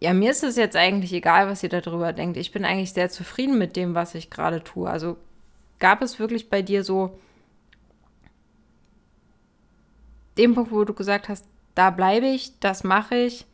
ja, 0.00 0.12
mir 0.12 0.30
ist 0.30 0.42
es 0.42 0.56
jetzt 0.56 0.76
eigentlich 0.76 1.12
egal, 1.12 1.48
was 1.48 1.62
ihr 1.62 1.68
darüber 1.68 2.12
denkt. 2.12 2.36
Ich 2.36 2.52
bin 2.52 2.64
eigentlich 2.64 2.92
sehr 2.92 3.08
zufrieden 3.08 3.58
mit 3.58 3.76
dem, 3.76 3.94
was 3.94 4.14
ich 4.14 4.30
gerade 4.30 4.64
tue. 4.64 4.90
Also 4.90 5.16
gab 5.78 6.02
es 6.02 6.18
wirklich 6.18 6.50
bei 6.50 6.62
dir 6.62 6.82
so 6.82 7.18
den 10.38 10.54
Punkt, 10.54 10.72
wo 10.72 10.84
du 10.84 10.94
gesagt 10.94 11.28
hast, 11.28 11.46
da 11.74 11.90
bleibe 11.90 12.26
ich, 12.26 12.58
das 12.58 12.84
mache 12.84 13.14
ich, 13.14 13.46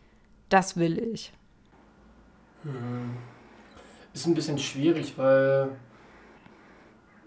das 0.49 0.76
will 0.76 0.99
ich? 0.99 1.33
Hm 2.62 3.16
ist 4.18 4.26
ein 4.26 4.35
bisschen 4.35 4.59
schwierig, 4.59 5.16
weil 5.16 5.71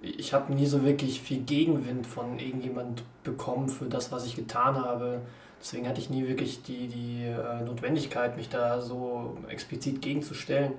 ich 0.02 0.34
habe 0.34 0.54
nie 0.54 0.66
so 0.66 0.84
wirklich 0.84 1.22
viel 1.22 1.44
Gegenwind 1.44 2.06
von 2.08 2.40
irgendjemand 2.40 3.04
bekommen 3.24 3.70
für 3.70 3.86
das, 3.86 4.12
was 4.12 4.26
ich 4.26 4.36
getan 4.36 4.76
habe. 4.76 5.22
Deswegen 5.62 5.88
hatte 5.88 6.02
ich 6.02 6.10
nie 6.10 6.28
wirklich 6.28 6.64
die, 6.64 6.88
die 6.88 7.26
äh, 7.26 7.62
Notwendigkeit, 7.64 8.36
mich 8.36 8.50
da 8.50 8.82
so 8.82 9.38
explizit 9.48 10.02
gegenzustellen. 10.02 10.74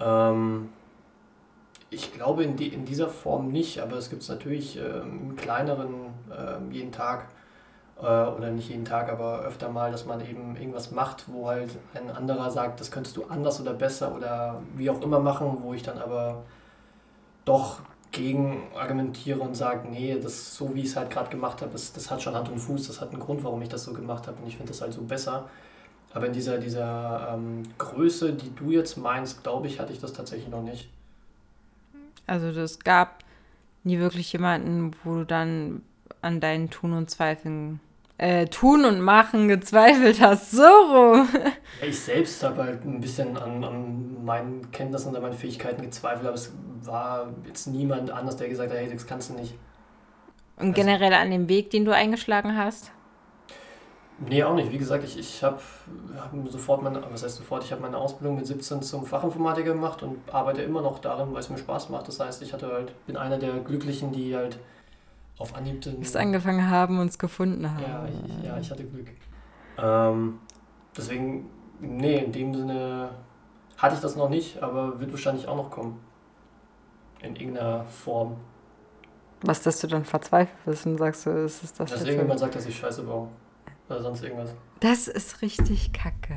Ähm, 0.00 0.68
ich 1.90 2.12
glaube 2.12 2.44
in, 2.44 2.56
die, 2.56 2.68
in 2.68 2.84
dieser 2.84 3.08
Form 3.08 3.48
nicht, 3.48 3.80
aber 3.80 3.96
es 3.96 4.08
gibt 4.08 4.22
es 4.22 4.28
natürlich 4.28 4.78
ähm, 4.78 5.30
im 5.30 5.36
kleineren 5.36 6.12
äh, 6.30 6.72
jeden 6.72 6.92
Tag 6.92 7.28
äh, 7.98 8.02
oder 8.02 8.50
nicht 8.50 8.68
jeden 8.68 8.84
Tag, 8.84 9.10
aber 9.10 9.40
öfter 9.40 9.68
mal, 9.68 9.90
dass 9.90 10.06
man 10.06 10.20
eben 10.20 10.56
irgendwas 10.56 10.92
macht, 10.92 11.24
wo 11.26 11.48
halt 11.48 11.70
ein 11.94 12.10
anderer 12.10 12.50
sagt, 12.50 12.80
das 12.80 12.92
könntest 12.92 13.16
du 13.16 13.24
anders 13.24 13.60
oder 13.60 13.72
besser 13.72 14.14
oder 14.14 14.62
wie 14.76 14.90
auch 14.90 15.00
immer 15.02 15.18
machen, 15.18 15.58
wo 15.62 15.74
ich 15.74 15.82
dann 15.82 15.98
aber 15.98 16.44
doch 17.44 17.80
gegen 18.10 18.62
argumentiere 18.74 19.40
und 19.40 19.54
sage, 19.54 19.88
nee, 19.88 20.18
das 20.20 20.54
so 20.54 20.74
wie 20.74 20.80
ich 20.80 20.86
es 20.86 20.96
halt 20.96 21.10
gerade 21.10 21.30
gemacht 21.30 21.60
habe, 21.60 21.72
das, 21.72 21.92
das 21.92 22.10
hat 22.10 22.22
schon 22.22 22.34
Hand 22.34 22.48
und 22.48 22.58
Fuß, 22.58 22.86
das 22.86 23.00
hat 23.00 23.10
einen 23.10 23.20
Grund, 23.20 23.44
warum 23.44 23.60
ich 23.62 23.68
das 23.68 23.84
so 23.84 23.92
gemacht 23.92 24.26
habe 24.26 24.40
und 24.40 24.48
ich 24.48 24.56
finde 24.56 24.72
das 24.72 24.80
halt 24.80 24.92
so 24.92 25.02
besser. 25.02 25.48
Aber 26.14 26.26
in 26.26 26.32
dieser, 26.32 26.58
dieser 26.58 27.34
ähm, 27.34 27.64
Größe, 27.76 28.32
die 28.32 28.54
du 28.54 28.70
jetzt 28.70 28.96
meinst, 28.96 29.42
glaube 29.42 29.66
ich, 29.66 29.78
hatte 29.78 29.92
ich 29.92 30.00
das 30.00 30.14
tatsächlich 30.14 30.48
noch 30.48 30.62
nicht. 30.62 30.88
Also 32.26 32.48
es 32.48 32.78
gab 32.78 33.24
nie 33.84 33.98
wirklich 33.98 34.32
jemanden, 34.32 34.92
wo 35.04 35.16
du 35.16 35.26
dann 35.26 35.82
an 36.22 36.40
deinen 36.40 36.70
Tun 36.70 36.94
und 36.94 37.10
Zweifeln 37.10 37.80
äh, 38.18 38.46
Tun 38.46 38.84
und 38.84 39.00
Machen 39.00 39.48
gezweifelt 39.48 40.20
hast. 40.20 40.50
So 40.50 40.62
rum. 40.62 41.28
Ich 41.80 41.98
selbst 41.98 42.42
habe 42.42 42.64
halt 42.64 42.84
ein 42.84 43.00
bisschen 43.00 43.36
an, 43.36 43.64
an 43.64 44.24
meinen 44.24 44.70
Kenntnissen 44.72 45.10
und 45.10 45.16
an 45.16 45.22
meinen 45.22 45.34
Fähigkeiten 45.34 45.82
gezweifelt, 45.82 46.26
aber 46.26 46.34
es 46.34 46.52
war 46.82 47.32
jetzt 47.46 47.68
niemand 47.68 48.10
anders, 48.10 48.36
der 48.36 48.48
gesagt 48.48 48.70
hat, 48.70 48.78
hey, 48.78 48.90
das 48.92 49.06
kannst 49.06 49.30
du 49.30 49.34
nicht. 49.34 49.54
Und 50.56 50.70
also, 50.70 50.72
generell 50.72 51.14
an 51.14 51.30
dem 51.30 51.48
Weg, 51.48 51.70
den 51.70 51.84
du 51.84 51.94
eingeschlagen 51.94 52.56
hast? 52.56 52.90
Nee, 54.18 54.42
auch 54.42 54.54
nicht. 54.54 54.72
Wie 54.72 54.78
gesagt, 54.78 55.04
ich, 55.04 55.16
ich 55.16 55.44
habe 55.44 55.60
hab 56.18 56.32
sofort 56.50 56.82
meine, 56.82 57.00
was 57.08 57.22
heißt 57.22 57.36
sofort, 57.36 57.62
ich 57.62 57.70
habe 57.70 57.82
meine 57.82 57.96
Ausbildung 57.96 58.36
mit 58.36 58.46
17 58.48 58.82
zum 58.82 59.06
Fachinformatiker 59.06 59.74
gemacht 59.74 60.02
und 60.02 60.18
arbeite 60.32 60.62
immer 60.62 60.82
noch 60.82 60.98
darin, 60.98 61.32
weil 61.32 61.38
es 61.38 61.50
mir 61.50 61.58
Spaß 61.58 61.90
macht. 61.90 62.08
Das 62.08 62.18
heißt, 62.18 62.42
ich 62.42 62.52
hatte 62.52 62.72
halt, 62.72 62.92
bin 63.06 63.16
einer 63.16 63.38
der 63.38 63.52
Glücklichen, 63.60 64.10
die 64.10 64.34
halt 64.34 64.58
auf 65.38 65.54
Anhieb 65.54 65.80
den. 65.82 66.00
Bis 66.00 66.16
angefangen 66.16 66.68
haben 66.68 66.98
und 66.98 67.08
es 67.08 67.18
gefunden 67.18 67.70
haben. 67.70 67.82
Ja, 67.82 68.06
ich, 68.06 68.44
ja, 68.44 68.58
ich 68.58 68.70
hatte 68.70 68.84
Glück. 68.84 69.08
Ähm, 69.78 70.40
deswegen, 70.96 71.48
nee, 71.80 72.18
in 72.18 72.32
dem 72.32 72.54
Sinne 72.54 73.10
hatte 73.76 73.94
ich 73.94 74.00
das 74.00 74.16
noch 74.16 74.28
nicht, 74.28 74.62
aber 74.62 75.00
wird 75.00 75.12
wahrscheinlich 75.12 75.46
auch 75.46 75.56
noch 75.56 75.70
kommen. 75.70 76.00
In 77.20 77.36
irgendeiner 77.36 77.84
Form. 77.84 78.36
Was, 79.40 79.62
dass 79.62 79.80
du 79.80 79.86
dann 79.86 80.04
verzweifelt 80.04 80.58
bist 80.64 80.86
und 80.86 80.98
sagst, 80.98 81.26
du, 81.26 81.30
ist 81.30 81.62
es 81.62 81.72
das? 81.72 81.90
Dass 81.90 82.02
irgendjemand 82.02 82.40
sagt, 82.40 82.54
dass 82.54 82.66
ich 82.66 82.76
Scheiße 82.76 83.02
baue. 83.02 83.28
Oder 83.88 84.02
sonst 84.02 84.22
irgendwas. 84.22 84.54
Das 84.80 85.08
ist 85.08 85.42
richtig 85.42 85.92
kacke. 85.92 86.36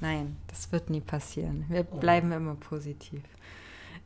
Nein, 0.00 0.36
das 0.48 0.70
wird 0.72 0.90
nie 0.90 1.00
passieren. 1.00 1.64
Wir 1.68 1.86
oh. 1.90 1.96
bleiben 1.96 2.32
immer 2.32 2.54
positiv. 2.54 3.22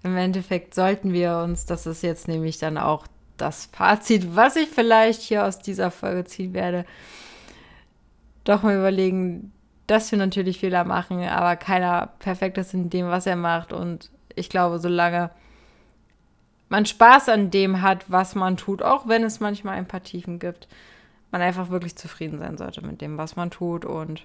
Im 0.05 0.17
Endeffekt 0.17 0.75
sollten 0.75 1.13
wir 1.13 1.39
uns, 1.39 1.67
das 1.67 1.87
ist 1.87 2.03
jetzt 2.03 2.29
nämlich 2.29 2.59
dann 2.59 2.79
auch 2.79 3.07
das 3.41 3.67
Fazit, 3.73 4.37
was 4.37 4.57
ich 4.57 4.69
vielleicht 4.69 5.23
hier 5.23 5.45
aus 5.45 5.59
dieser 5.59 5.91
Folge 5.91 6.25
ziehen 6.25 6.55
werde, 6.55 6.85
doch 8.45 8.63
mal 8.63 8.77
überlegen, 8.77 9.53
dass 9.87 10.11
wir 10.11 10.19
natürlich 10.19 10.61
Fehler 10.61 10.85
machen, 10.85 11.23
aber 11.25 11.57
keiner 11.57 12.11
perfekt 12.19 12.59
ist 12.59 12.75
in 12.75 12.91
dem, 12.91 13.09
was 13.09 13.27
er 13.27 13.37
macht. 13.37 13.73
Und 13.73 14.11
ich 14.35 14.49
glaube, 14.49 14.79
solange 14.79 15.31
man 16.69 16.87
Spaß 16.87 17.31
an 17.31 17.51
dem 17.51 17.83
hat, 17.83 18.11
was 18.11 18.35
man 18.35 18.57
tut, 18.57 18.83
auch 18.83 19.09
wenn 19.09 19.25
es 19.25 19.41
manchmal 19.41 19.77
ein 19.77 19.89
paar 19.89 20.03
Tiefen 20.03 20.39
gibt, 20.39 20.69
man 21.31 21.41
einfach 21.43 21.71
wirklich 21.71 21.97
zufrieden 21.97 22.39
sein 22.39 22.59
sollte 22.59 22.85
mit 22.85 23.01
dem, 23.01 23.19
was 23.19 23.37
man 23.37 23.51
tut. 23.51 23.85
Und 23.85 24.23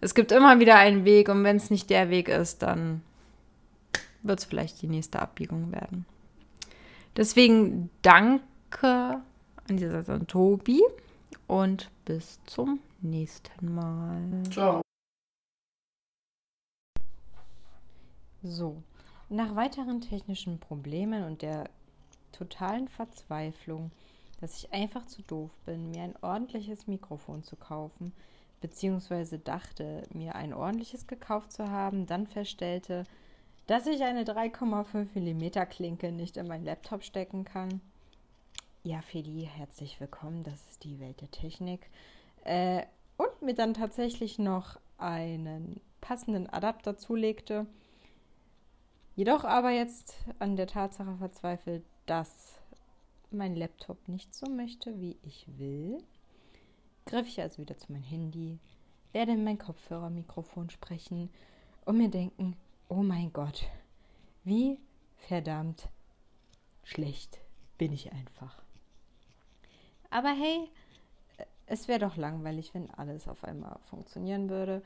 es 0.00 0.14
gibt 0.14 0.32
immer 0.32 0.58
wieder 0.60 0.76
einen 0.76 1.04
Weg 1.04 1.28
und 1.28 1.44
wenn 1.44 1.56
es 1.56 1.70
nicht 1.70 1.90
der 1.90 2.10
Weg 2.10 2.28
ist, 2.28 2.62
dann 2.62 3.02
wird 4.22 4.38
es 4.38 4.44
vielleicht 4.46 4.80
die 4.82 4.88
nächste 4.88 5.20
Abbiegung 5.20 5.72
werden. 5.72 6.06
Deswegen 7.18 7.90
danke 8.02 9.20
an 9.68 9.76
dieser 9.76 9.90
Seite 9.90 10.12
an 10.12 10.28
Tobi 10.28 10.80
und 11.48 11.90
bis 12.04 12.38
zum 12.46 12.78
nächsten 13.00 13.74
Mal. 13.74 14.44
Ciao. 14.52 14.82
So, 18.44 18.80
nach 19.28 19.56
weiteren 19.56 20.00
technischen 20.00 20.60
Problemen 20.60 21.24
und 21.24 21.42
der 21.42 21.68
totalen 22.30 22.86
Verzweiflung, 22.86 23.90
dass 24.40 24.56
ich 24.56 24.72
einfach 24.72 25.04
zu 25.06 25.22
doof 25.22 25.50
bin, 25.66 25.90
mir 25.90 26.04
ein 26.04 26.14
ordentliches 26.22 26.86
Mikrofon 26.86 27.42
zu 27.42 27.56
kaufen, 27.56 28.12
beziehungsweise 28.60 29.40
dachte, 29.40 30.04
mir 30.14 30.36
ein 30.36 30.54
ordentliches 30.54 31.08
gekauft 31.08 31.50
zu 31.50 31.68
haben, 31.68 32.06
dann 32.06 32.28
feststellte, 32.28 33.06
dass 33.68 33.86
ich 33.86 34.02
eine 34.02 34.24
3,5 34.24 35.14
mm 35.14 35.68
Klinke 35.70 36.10
nicht 36.10 36.36
in 36.36 36.48
meinen 36.48 36.64
Laptop 36.64 37.04
stecken 37.04 37.44
kann. 37.44 37.80
Ja, 38.82 39.00
Feli, 39.00 39.48
herzlich 39.56 40.00
willkommen, 40.00 40.42
das 40.42 40.68
ist 40.68 40.82
die 40.82 40.98
Welt 40.98 41.20
der 41.20 41.30
Technik. 41.30 41.88
Äh, 42.42 42.82
und 43.16 43.40
mir 43.40 43.54
dann 43.54 43.74
tatsächlich 43.74 44.40
noch 44.40 44.80
einen 44.98 45.80
passenden 46.00 46.48
Adapter 46.48 46.96
zulegte 46.96 47.66
Jedoch 49.18 49.42
aber 49.42 49.70
jetzt 49.70 50.14
an 50.38 50.54
der 50.54 50.68
Tatsache 50.68 51.16
verzweifelt, 51.16 51.82
dass 52.06 52.60
mein 53.32 53.56
Laptop 53.56 54.06
nicht 54.06 54.32
so 54.32 54.48
möchte, 54.48 55.00
wie 55.00 55.16
ich 55.24 55.44
will, 55.58 55.98
griff 57.04 57.26
ich 57.26 57.40
also 57.40 57.60
wieder 57.60 57.76
zu 57.76 57.90
meinem 57.90 58.04
Handy, 58.04 58.60
werde 59.10 59.32
in 59.32 59.42
mein 59.42 59.58
Kopfhörermikrofon 59.58 60.70
sprechen 60.70 61.30
und 61.84 61.98
mir 61.98 62.10
denken, 62.10 62.56
oh 62.88 63.02
mein 63.02 63.32
Gott, 63.32 63.68
wie 64.44 64.78
verdammt 65.16 65.88
schlecht 66.82 67.40
bin 67.76 67.92
ich 67.92 68.12
einfach. 68.12 68.62
Aber 70.10 70.30
hey, 70.30 70.68
es 71.66 71.86
wäre 71.86 72.00
doch 72.00 72.16
langweilig, 72.16 72.72
wenn 72.74 72.90
alles 72.90 73.28
auf 73.28 73.44
einmal 73.44 73.78
funktionieren 73.90 74.48
würde. 74.48 74.82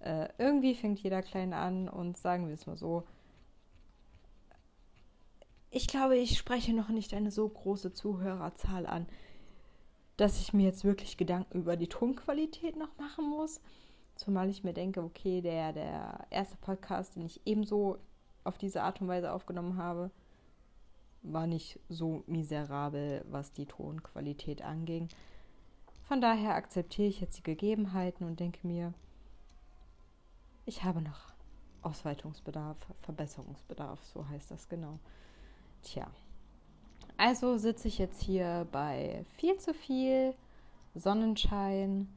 Äh, 0.00 0.28
irgendwie 0.38 0.74
fängt 0.74 1.00
jeder 1.00 1.22
klein 1.22 1.52
an 1.52 1.88
und 1.88 2.16
sagen 2.16 2.46
wir 2.46 2.54
es 2.54 2.66
mal 2.66 2.76
so, 2.76 3.04
ich 5.70 5.86
glaube, 5.86 6.16
ich 6.16 6.38
spreche 6.38 6.72
noch 6.72 6.88
nicht 6.88 7.12
eine 7.14 7.30
so 7.30 7.48
große 7.48 7.92
Zuhörerzahl 7.92 8.86
an, 8.86 9.06
dass 10.16 10.40
ich 10.40 10.52
mir 10.52 10.64
jetzt 10.66 10.84
wirklich 10.84 11.16
Gedanken 11.16 11.58
über 11.58 11.76
die 11.76 11.88
Tonqualität 11.88 12.76
noch 12.76 12.96
machen 12.98 13.28
muss. 13.28 13.60
Zumal 14.18 14.50
ich 14.50 14.64
mir 14.64 14.72
denke, 14.72 15.00
okay, 15.00 15.40
der, 15.40 15.72
der 15.72 16.26
erste 16.30 16.56
Podcast, 16.56 17.14
den 17.14 17.24
ich 17.24 17.40
ebenso 17.44 17.98
auf 18.42 18.58
diese 18.58 18.82
Art 18.82 19.00
und 19.00 19.06
Weise 19.06 19.32
aufgenommen 19.32 19.76
habe, 19.76 20.10
war 21.22 21.46
nicht 21.46 21.78
so 21.88 22.24
miserabel, 22.26 23.24
was 23.30 23.52
die 23.52 23.66
Tonqualität 23.66 24.62
anging. 24.62 25.06
Von 26.02 26.20
daher 26.20 26.56
akzeptiere 26.56 27.06
ich 27.06 27.20
jetzt 27.20 27.38
die 27.38 27.42
Gegebenheiten 27.44 28.26
und 28.26 28.40
denke 28.40 28.66
mir, 28.66 28.92
ich 30.66 30.82
habe 30.82 31.00
noch 31.00 31.32
Ausweitungsbedarf, 31.82 32.76
Verbesserungsbedarf, 33.02 34.02
so 34.02 34.28
heißt 34.28 34.50
das 34.50 34.68
genau. 34.68 34.98
Tja, 35.82 36.08
also 37.16 37.56
sitze 37.56 37.86
ich 37.86 37.98
jetzt 37.98 38.20
hier 38.20 38.66
bei 38.72 39.24
viel 39.36 39.58
zu 39.58 39.74
viel 39.74 40.34
Sonnenschein 40.96 42.08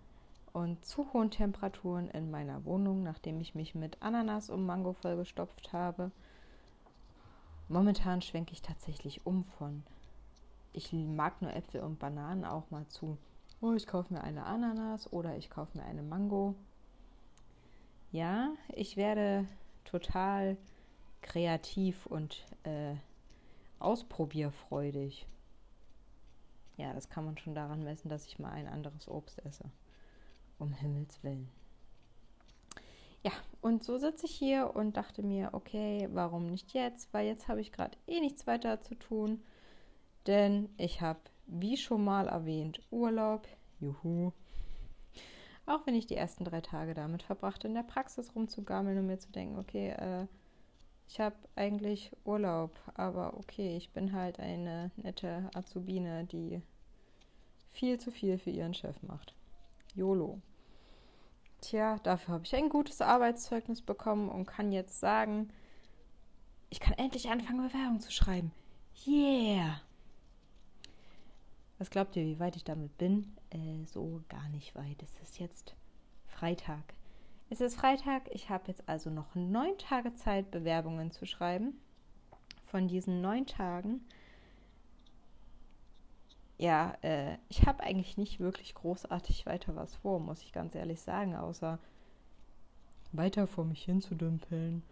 und 0.53 0.85
zu 0.85 1.11
hohen 1.13 1.31
Temperaturen 1.31 2.09
in 2.09 2.31
meiner 2.31 2.65
Wohnung, 2.65 3.03
nachdem 3.03 3.39
ich 3.39 3.55
mich 3.55 3.75
mit 3.75 4.01
Ananas 4.01 4.49
und 4.49 4.65
Mango 4.65 4.93
vollgestopft 4.93 5.73
habe. 5.73 6.11
Momentan 7.69 8.21
schwenke 8.21 8.53
ich 8.53 8.61
tatsächlich 8.61 9.25
um 9.25 9.45
von 9.57 9.83
ich 10.73 10.93
mag 10.93 11.41
nur 11.41 11.53
Äpfel 11.53 11.81
und 11.81 11.99
Bananen 11.99 12.45
auch 12.45 12.69
mal 12.71 12.87
zu. 12.87 13.17
Oh, 13.61 13.73
ich 13.73 13.87
kaufe 13.87 14.13
mir 14.13 14.21
eine 14.21 14.45
Ananas 14.45 15.11
oder 15.11 15.35
ich 15.37 15.49
kaufe 15.49 15.77
mir 15.77 15.83
eine 15.83 16.01
Mango. 16.01 16.55
Ja, 18.11 18.53
ich 18.69 18.97
werde 18.97 19.45
total 19.83 20.57
kreativ 21.21 22.05
und 22.05 22.45
äh, 22.63 22.95
ausprobierfreudig. 23.79 25.27
Ja, 26.77 26.93
das 26.93 27.09
kann 27.09 27.25
man 27.25 27.37
schon 27.37 27.53
daran 27.53 27.83
messen, 27.83 28.09
dass 28.09 28.25
ich 28.25 28.39
mal 28.39 28.51
ein 28.51 28.67
anderes 28.67 29.07
Obst 29.07 29.43
esse. 29.45 29.65
Um 30.61 30.73
Himmels 30.73 31.23
Willen. 31.23 31.49
Ja, 33.23 33.31
und 33.61 33.83
so 33.83 33.97
sitze 33.97 34.27
ich 34.27 34.35
hier 34.35 34.75
und 34.75 34.95
dachte 34.95 35.23
mir, 35.23 35.49
okay, 35.53 36.07
warum 36.13 36.45
nicht 36.45 36.73
jetzt? 36.73 37.11
Weil 37.15 37.25
jetzt 37.25 37.47
habe 37.47 37.61
ich 37.61 37.71
gerade 37.71 37.97
eh 38.05 38.19
nichts 38.19 38.45
weiter 38.45 38.79
zu 38.79 38.93
tun. 38.93 39.41
Denn 40.27 40.69
ich 40.77 41.01
habe, 41.01 41.19
wie 41.47 41.77
schon 41.77 42.03
mal 42.03 42.27
erwähnt, 42.27 42.79
Urlaub. 42.91 43.47
Juhu. 43.79 44.33
Auch 45.65 45.87
wenn 45.87 45.95
ich 45.95 46.05
die 46.05 46.15
ersten 46.15 46.45
drei 46.45 46.61
Tage 46.61 46.93
damit 46.93 47.23
verbrachte, 47.23 47.67
in 47.67 47.73
der 47.73 47.81
Praxis 47.81 48.35
rumzugammeln 48.35 48.99
und 48.99 49.07
mir 49.07 49.17
zu 49.17 49.31
denken, 49.31 49.57
okay, 49.57 49.89
äh, 49.89 50.27
ich 51.07 51.19
habe 51.19 51.37
eigentlich 51.55 52.11
Urlaub, 52.23 52.79
aber 52.93 53.35
okay, 53.35 53.77
ich 53.77 53.89
bin 53.93 54.13
halt 54.13 54.39
eine 54.39 54.91
nette 54.95 55.49
Azubine, 55.55 56.25
die 56.25 56.61
viel 57.71 57.99
zu 57.99 58.11
viel 58.11 58.37
für 58.37 58.51
ihren 58.51 58.75
Chef 58.75 59.01
macht. 59.01 59.33
YOLO. 59.95 60.39
Tja, 61.61 61.99
dafür 62.03 62.33
habe 62.35 62.45
ich 62.45 62.55
ein 62.55 62.69
gutes 62.69 63.01
Arbeitszeugnis 63.01 63.81
bekommen 63.81 64.29
und 64.29 64.47
kann 64.47 64.71
jetzt 64.71 64.99
sagen, 64.99 65.49
ich 66.71 66.79
kann 66.79 66.93
endlich 66.97 67.29
anfangen, 67.29 67.67
Bewerbung 67.67 67.99
zu 67.99 68.11
schreiben. 68.11 68.51
Yeah! 69.05 69.79
Was 71.77 71.89
glaubt 71.89 72.15
ihr, 72.15 72.25
wie 72.25 72.39
weit 72.39 72.55
ich 72.55 72.63
damit 72.63 72.97
bin? 72.97 73.35
Äh, 73.49 73.85
so 73.85 74.21
gar 74.29 74.47
nicht 74.49 74.75
weit. 74.75 75.01
Es 75.03 75.19
ist 75.21 75.39
jetzt 75.39 75.75
Freitag. 76.27 76.93
Es 77.49 77.59
ist 77.59 77.75
Freitag, 77.75 78.23
ich 78.31 78.49
habe 78.49 78.67
jetzt 78.67 78.87
also 78.87 79.09
noch 79.09 79.35
neun 79.35 79.77
Tage 79.77 80.13
Zeit, 80.13 80.51
Bewerbungen 80.51 81.11
zu 81.11 81.25
schreiben. 81.25 81.79
Von 82.65 82.87
diesen 82.87 83.21
neun 83.21 83.45
Tagen, 83.45 84.05
ja, 86.61 86.95
äh, 87.01 87.37
ich 87.49 87.65
habe 87.65 87.81
eigentlich 87.81 88.17
nicht 88.17 88.39
wirklich 88.39 88.75
großartig 88.75 89.47
weiter 89.47 89.75
was 89.75 89.95
vor, 89.95 90.19
muss 90.19 90.43
ich 90.43 90.53
ganz 90.53 90.75
ehrlich 90.75 91.01
sagen, 91.01 91.35
außer 91.35 91.79
weiter 93.13 93.47
vor 93.47 93.65
mich 93.65 93.83
hinzudümpeln, 93.83 94.83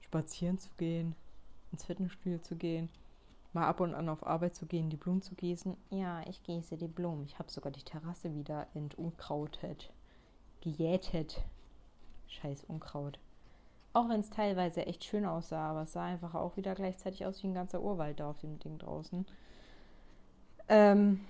spazieren 0.00 0.58
zu 0.58 0.70
gehen, 0.76 1.14
ins 1.70 1.84
Fitnessstudio 1.84 2.40
zu 2.40 2.56
gehen, 2.56 2.88
mal 3.52 3.68
ab 3.68 3.78
und 3.78 3.94
an 3.94 4.08
auf 4.08 4.26
Arbeit 4.26 4.56
zu 4.56 4.66
gehen, 4.66 4.90
die 4.90 4.96
Blumen 4.96 5.22
zu 5.22 5.36
gießen. 5.36 5.76
Ja, 5.90 6.20
ich 6.26 6.42
gieße 6.42 6.76
die 6.76 6.88
Blumen. 6.88 7.24
Ich 7.26 7.38
habe 7.38 7.52
sogar 7.52 7.70
die 7.70 7.84
Terrasse 7.84 8.34
wieder 8.34 8.66
entunkrautet 8.74 9.92
gejätet. 10.60 11.44
Scheiß 12.26 12.64
Unkraut. 12.64 13.20
Auch 13.92 14.08
wenn 14.08 14.18
es 14.18 14.30
teilweise 14.30 14.84
echt 14.84 15.04
schön 15.04 15.26
aussah, 15.26 15.70
aber 15.70 15.82
es 15.82 15.92
sah 15.92 16.06
einfach 16.06 16.34
auch 16.34 16.56
wieder 16.56 16.74
gleichzeitig 16.74 17.24
aus 17.24 17.40
wie 17.44 17.46
ein 17.46 17.54
ganzer 17.54 17.80
Urwald 17.80 18.18
da 18.18 18.30
auf 18.30 18.38
dem 18.38 18.58
Ding 18.58 18.78
draußen. 18.78 19.24
Ähm 20.68 21.20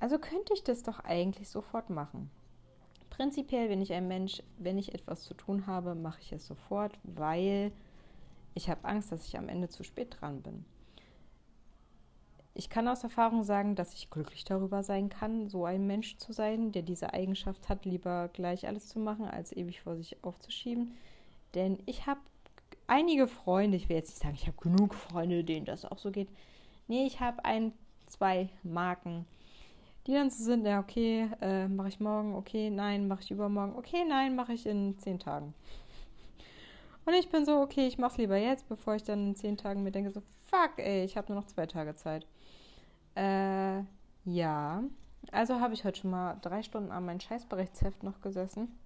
also 0.00 0.18
könnte 0.18 0.54
ich 0.54 0.62
das 0.62 0.82
doch 0.82 1.00
eigentlich 1.00 1.48
sofort 1.48 1.90
machen. 1.90 2.30
Prinzipiell 3.10 3.68
bin 3.68 3.82
ich 3.82 3.92
ein 3.92 4.06
Mensch, 4.06 4.42
wenn 4.58 4.78
ich 4.78 4.94
etwas 4.94 5.24
zu 5.24 5.34
tun 5.34 5.66
habe, 5.66 5.94
mache 5.94 6.20
ich 6.20 6.32
es 6.32 6.46
sofort, 6.46 6.96
weil 7.02 7.72
ich 8.54 8.70
habe 8.70 8.84
Angst, 8.84 9.10
dass 9.10 9.26
ich 9.26 9.36
am 9.36 9.48
Ende 9.48 9.68
zu 9.68 9.82
spät 9.82 10.16
dran 10.20 10.42
bin. 10.42 10.64
Ich 12.54 12.68
kann 12.68 12.88
aus 12.88 13.04
Erfahrung 13.04 13.44
sagen, 13.44 13.76
dass 13.76 13.94
ich 13.94 14.10
glücklich 14.10 14.44
darüber 14.44 14.82
sein 14.82 15.08
kann, 15.08 15.48
so 15.48 15.64
ein 15.64 15.86
Mensch 15.86 16.16
zu 16.16 16.32
sein, 16.32 16.72
der 16.72 16.82
diese 16.82 17.12
Eigenschaft 17.12 17.68
hat, 17.68 17.84
lieber 17.84 18.28
gleich 18.32 18.66
alles 18.66 18.88
zu 18.88 18.98
machen, 18.98 19.26
als 19.26 19.52
ewig 19.52 19.80
vor 19.80 19.96
sich 19.96 20.22
aufzuschieben. 20.24 20.96
Denn 21.54 21.78
ich 21.86 22.06
habe 22.06 22.20
einige 22.88 23.28
Freunde, 23.28 23.76
ich 23.76 23.88
will 23.88 23.96
jetzt 23.96 24.10
nicht 24.10 24.22
sagen, 24.22 24.34
ich 24.34 24.46
habe 24.48 24.56
genug 24.58 24.94
Freunde, 24.94 25.44
denen 25.44 25.66
das 25.66 25.84
auch 25.84 25.98
so 25.98 26.10
geht. 26.10 26.28
Nee, 26.88 27.06
ich 27.06 27.20
habe 27.20 27.44
ein, 27.44 27.72
zwei 28.06 28.48
Marken, 28.62 29.26
die 30.06 30.14
dann 30.14 30.30
so 30.30 30.42
sind, 30.42 30.66
ja, 30.66 30.80
okay, 30.80 31.28
äh, 31.42 31.68
mache 31.68 31.88
ich 31.88 32.00
morgen, 32.00 32.34
okay, 32.34 32.70
nein, 32.70 33.06
mache 33.08 33.22
ich 33.22 33.30
übermorgen, 33.30 33.76
okay, 33.76 34.04
nein, 34.08 34.34
mache 34.34 34.54
ich 34.54 34.66
in 34.66 34.98
zehn 34.98 35.18
Tagen. 35.18 35.54
Und 37.04 37.14
ich 37.14 37.28
bin 37.28 37.44
so, 37.44 37.60
okay, 37.60 37.86
ich 37.86 37.98
mache 37.98 38.12
es 38.12 38.18
lieber 38.18 38.36
jetzt, 38.36 38.68
bevor 38.68 38.94
ich 38.94 39.02
dann 39.02 39.28
in 39.28 39.34
zehn 39.34 39.56
Tagen 39.56 39.82
mir 39.82 39.92
denke, 39.92 40.10
so, 40.10 40.22
fuck, 40.46 40.78
ey, 40.78 41.04
ich 41.04 41.16
habe 41.16 41.32
nur 41.32 41.40
noch 41.40 41.46
zwei 41.48 41.66
Tage 41.66 41.94
Zeit. 41.94 42.26
Äh, 43.14 43.82
ja. 44.24 44.82
Also 45.32 45.60
habe 45.60 45.74
ich 45.74 45.84
heute 45.84 46.00
schon 46.00 46.10
mal 46.10 46.38
drei 46.40 46.62
Stunden 46.62 46.90
an 46.90 47.04
meinem 47.04 47.20
Scheißberichtsheft 47.20 48.02
noch 48.02 48.20
gesessen, 48.20 48.78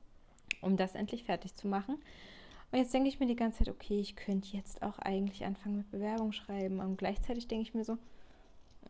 um 0.60 0.76
das 0.76 0.94
endlich 0.94 1.24
fertig 1.24 1.54
zu 1.54 1.68
machen. 1.68 1.98
Und 2.72 2.78
jetzt 2.78 2.94
denke 2.94 3.10
ich 3.10 3.20
mir 3.20 3.26
die 3.26 3.36
ganze 3.36 3.58
Zeit, 3.58 3.68
okay, 3.68 4.00
ich 4.00 4.16
könnte 4.16 4.56
jetzt 4.56 4.82
auch 4.82 4.98
eigentlich 4.98 5.44
anfangen 5.44 5.76
mit 5.76 5.90
Bewerbung 5.90 6.32
schreiben. 6.32 6.80
Und 6.80 6.96
gleichzeitig 6.96 7.46
denke 7.46 7.62
ich 7.62 7.74
mir 7.74 7.84
so, 7.84 7.98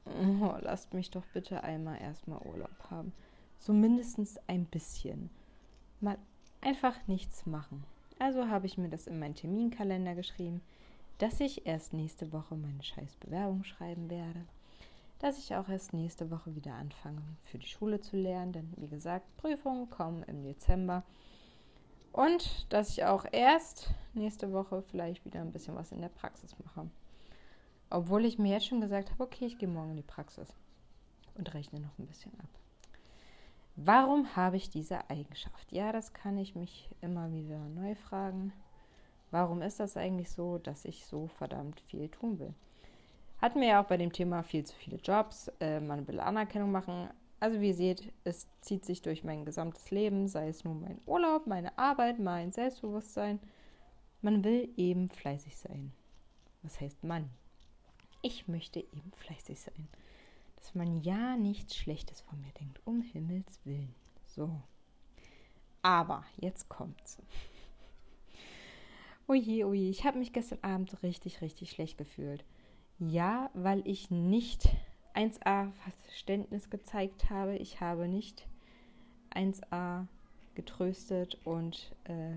oh, 0.06 0.54
lasst 0.60 0.94
mich 0.94 1.10
doch 1.10 1.26
bitte 1.34 1.64
einmal 1.64 2.00
erstmal 2.00 2.40
Urlaub 2.46 2.90
haben. 2.90 3.12
So 3.58 3.72
mindestens 3.72 4.38
ein 4.46 4.66
bisschen. 4.66 5.30
Mal 6.00 6.16
einfach 6.60 6.94
nichts 7.08 7.44
machen. 7.44 7.84
Also 8.20 8.48
habe 8.48 8.66
ich 8.66 8.78
mir 8.78 8.88
das 8.88 9.08
in 9.08 9.18
meinen 9.18 9.34
Terminkalender 9.34 10.14
geschrieben, 10.14 10.60
dass 11.18 11.40
ich 11.40 11.66
erst 11.66 11.92
nächste 11.92 12.32
Woche 12.32 12.54
meine 12.54 12.82
scheiß 12.82 13.16
Bewerbung 13.16 13.64
schreiben 13.64 14.10
werde. 14.10 14.44
Dass 15.18 15.38
ich 15.38 15.56
auch 15.56 15.68
erst 15.68 15.92
nächste 15.92 16.30
Woche 16.30 16.54
wieder 16.54 16.74
anfange, 16.74 17.22
für 17.44 17.58
die 17.58 17.66
Schule 17.66 18.00
zu 18.00 18.16
lernen, 18.16 18.52
denn 18.52 18.72
wie 18.76 18.88
gesagt, 18.88 19.24
Prüfungen 19.38 19.90
kommen 19.90 20.22
im 20.24 20.44
Dezember. 20.44 21.02
Und 22.12 22.70
dass 22.72 22.90
ich 22.90 23.04
auch 23.04 23.24
erst 23.32 23.90
nächste 24.12 24.52
Woche 24.52 24.82
vielleicht 24.82 25.24
wieder 25.24 25.40
ein 25.40 25.52
bisschen 25.52 25.74
was 25.74 25.92
in 25.92 26.00
der 26.00 26.08
Praxis 26.08 26.54
mache. 26.58 26.88
Obwohl 27.90 28.24
ich 28.24 28.38
mir 28.38 28.52
jetzt 28.52 28.66
schon 28.66 28.80
gesagt 28.80 29.10
habe, 29.10 29.22
okay, 29.22 29.46
ich 29.46 29.58
gehe 29.58 29.68
morgen 29.68 29.90
in 29.90 29.96
die 29.96 30.02
Praxis 30.02 30.54
und 31.34 31.52
rechne 31.54 31.80
noch 31.80 31.98
ein 31.98 32.06
bisschen 32.06 32.32
ab. 32.38 32.48
Warum 33.76 34.36
habe 34.36 34.56
ich 34.56 34.68
diese 34.68 35.08
Eigenschaft? 35.08 35.72
Ja, 35.72 35.92
das 35.92 36.12
kann 36.12 36.36
ich 36.36 36.54
mich 36.54 36.90
immer 37.00 37.32
wieder 37.32 37.58
neu 37.58 37.94
fragen. 37.94 38.52
Warum 39.30 39.62
ist 39.62 39.80
das 39.80 39.96
eigentlich 39.96 40.30
so, 40.30 40.58
dass 40.58 40.84
ich 40.84 41.06
so 41.06 41.26
verdammt 41.26 41.80
viel 41.80 42.10
tun 42.10 42.38
will? 42.38 42.52
Hatten 43.40 43.60
wir 43.60 43.68
ja 43.68 43.82
auch 43.82 43.86
bei 43.86 43.96
dem 43.96 44.12
Thema 44.12 44.42
viel 44.42 44.64
zu 44.64 44.76
viele 44.76 44.98
Jobs. 44.98 45.50
Äh, 45.58 45.80
man 45.80 46.06
will 46.06 46.20
Anerkennung 46.20 46.70
machen. 46.70 47.08
Also 47.42 47.60
wie 47.60 47.70
ihr 47.70 47.74
seht, 47.74 48.12
es 48.22 48.46
zieht 48.60 48.84
sich 48.84 49.02
durch 49.02 49.24
mein 49.24 49.44
gesamtes 49.44 49.90
Leben, 49.90 50.28
sei 50.28 50.46
es 50.46 50.62
nun 50.62 50.80
mein 50.80 51.00
Urlaub, 51.06 51.48
meine 51.48 51.76
Arbeit, 51.76 52.20
mein 52.20 52.52
Selbstbewusstsein. 52.52 53.40
Man 54.20 54.44
will 54.44 54.72
eben 54.76 55.10
fleißig 55.10 55.56
sein. 55.56 55.92
Was 56.62 56.80
heißt 56.80 57.02
man? 57.02 57.28
Ich 58.22 58.46
möchte 58.46 58.78
eben 58.78 59.10
fleißig 59.16 59.58
sein. 59.58 59.88
Dass 60.54 60.76
man 60.76 61.00
ja 61.00 61.36
nichts 61.36 61.74
Schlechtes 61.74 62.20
von 62.20 62.40
mir 62.40 62.52
denkt. 62.60 62.80
Um 62.84 63.02
Himmels 63.02 63.58
Willen. 63.64 63.92
So. 64.24 64.62
Aber 65.82 66.24
jetzt 66.36 66.68
kommt's. 66.68 67.18
Oje, 69.26 69.66
oje, 69.66 69.90
ich 69.90 70.04
habe 70.04 70.20
mich 70.20 70.32
gestern 70.32 70.60
Abend 70.62 71.02
richtig, 71.02 71.40
richtig 71.40 71.72
schlecht 71.72 71.98
gefühlt. 71.98 72.44
Ja, 73.00 73.50
weil 73.52 73.84
ich 73.84 74.12
nicht 74.12 74.68
1a 75.14 75.72
Verständnis 75.72 76.70
gezeigt 76.70 77.30
habe. 77.30 77.56
Ich 77.56 77.80
habe 77.80 78.08
nicht 78.08 78.46
1a 79.34 80.06
getröstet 80.54 81.38
und 81.44 81.94
äh, 82.04 82.36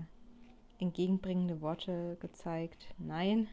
entgegenbringende 0.78 1.60
Worte 1.60 2.16
gezeigt. 2.20 2.86
Nein, 2.98 3.48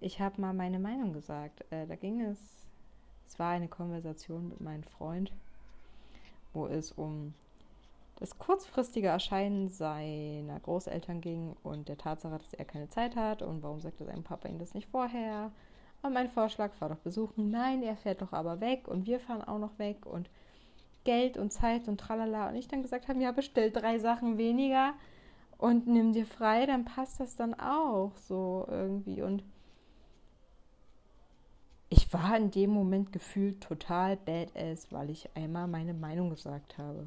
ich 0.00 0.20
habe 0.20 0.40
mal 0.40 0.54
meine 0.54 0.78
Meinung 0.78 1.12
gesagt. 1.12 1.64
Äh, 1.70 1.86
da 1.86 1.96
ging 1.96 2.20
es, 2.20 2.38
es 3.26 3.38
war 3.38 3.50
eine 3.50 3.68
Konversation 3.68 4.48
mit 4.48 4.60
meinem 4.60 4.84
Freund, 4.84 5.32
wo 6.52 6.66
es 6.66 6.92
um 6.92 7.34
das 8.18 8.38
kurzfristige 8.38 9.08
Erscheinen 9.08 9.68
seiner 9.68 10.58
Großeltern 10.60 11.20
ging 11.20 11.54
und 11.62 11.88
der 11.88 11.98
Tatsache, 11.98 12.38
dass 12.38 12.54
er 12.54 12.64
keine 12.64 12.88
Zeit 12.88 13.14
hat 13.14 13.42
und 13.42 13.62
warum 13.62 13.80
sagte 13.80 14.04
sein 14.04 14.22
Papa 14.22 14.48
ihm 14.48 14.58
das 14.58 14.74
nicht 14.74 14.88
vorher. 14.88 15.50
Und 16.02 16.12
mein 16.12 16.30
Vorschlag 16.30 16.70
war 16.80 16.88
doch 16.88 16.98
besuchen. 16.98 17.50
Nein, 17.50 17.82
er 17.82 17.96
fährt 17.96 18.22
doch 18.22 18.32
aber 18.32 18.60
weg 18.60 18.86
und 18.86 19.06
wir 19.06 19.18
fahren 19.18 19.42
auch 19.42 19.58
noch 19.58 19.78
weg 19.78 20.06
und 20.06 20.30
Geld 21.04 21.36
und 21.36 21.52
Zeit 21.52 21.88
und 21.88 21.98
tralala. 21.98 22.48
Und 22.48 22.56
ich 22.56 22.68
dann 22.68 22.82
gesagt 22.82 23.08
habe, 23.08 23.20
ja, 23.20 23.32
bestell 23.32 23.70
drei 23.70 23.98
Sachen 23.98 24.38
weniger 24.38 24.94
und 25.58 25.86
nimm 25.86 26.12
dir 26.12 26.26
frei, 26.26 26.66
dann 26.66 26.84
passt 26.84 27.20
das 27.20 27.36
dann 27.36 27.54
auch 27.54 28.12
so 28.16 28.66
irgendwie. 28.68 29.22
Und 29.22 29.42
ich 31.88 32.12
war 32.12 32.36
in 32.36 32.50
dem 32.50 32.70
Moment 32.70 33.12
gefühlt 33.12 33.62
total 33.62 34.16
badass, 34.16 34.92
weil 34.92 35.10
ich 35.10 35.34
einmal 35.36 35.68
meine 35.68 35.94
Meinung 35.94 36.30
gesagt 36.30 36.78
habe. 36.78 37.06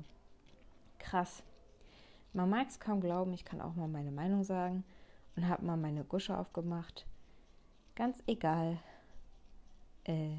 Krass. 0.97 1.43
Man 2.34 2.49
mag 2.49 2.67
es 2.69 2.80
kaum 2.80 3.02
glauben, 3.02 3.34
ich 3.34 3.43
kann 3.43 3.62
auch 3.62 3.75
mal 3.75 3.88
meine 3.88 4.12
Meinung 4.12 4.43
sagen 4.43 4.84
und 5.36 5.47
habe 5.47 5.65
mal 5.65 5.78
meine 5.78 6.04
Gusche 6.04 6.38
aufgemacht. 6.38 7.06
Ganz 7.99 8.23
egal. 8.27 8.77
Äh, 10.05 10.38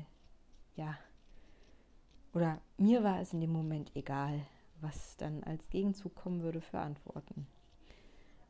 ja. 0.76 0.98
Oder 2.32 2.58
mir 2.78 3.04
war 3.04 3.20
es 3.20 3.34
in 3.34 3.42
dem 3.42 3.52
Moment 3.52 3.94
egal, 3.94 4.40
was 4.80 5.18
dann 5.18 5.44
als 5.44 5.68
Gegenzug 5.68 6.14
kommen 6.14 6.40
würde 6.40 6.62
für 6.62 6.78
Antworten. 6.78 7.46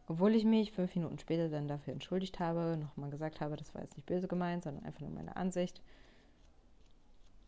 Obwohl 0.06 0.36
ich 0.36 0.44
mich 0.44 0.70
fünf 0.70 0.94
Minuten 0.94 1.18
später 1.18 1.48
dann 1.48 1.66
dafür 1.66 1.92
entschuldigt 1.92 2.38
habe, 2.38 2.78
nochmal 2.80 3.10
gesagt 3.10 3.40
habe, 3.40 3.56
das 3.56 3.74
war 3.74 3.82
jetzt 3.82 3.96
nicht 3.96 4.06
böse 4.06 4.28
gemeint, 4.28 4.62
sondern 4.62 4.84
einfach 4.84 5.00
nur 5.00 5.10
meine 5.10 5.34
Ansicht. 5.34 5.82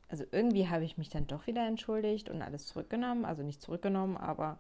Also 0.09 0.25
irgendwie 0.33 0.68
habe 0.68 0.83
ich 0.83 0.98
mich 0.98 1.11
dann 1.11 1.29
doch 1.29 1.46
wieder 1.46 1.64
entschuldigt 1.64 2.29
und 2.29 2.42
alles 2.42 2.66
zurückgenommen. 2.66 3.25
Also 3.25 3.44
nicht 3.44 3.62
zurückgenommen, 3.62 4.16
aber 4.16 4.59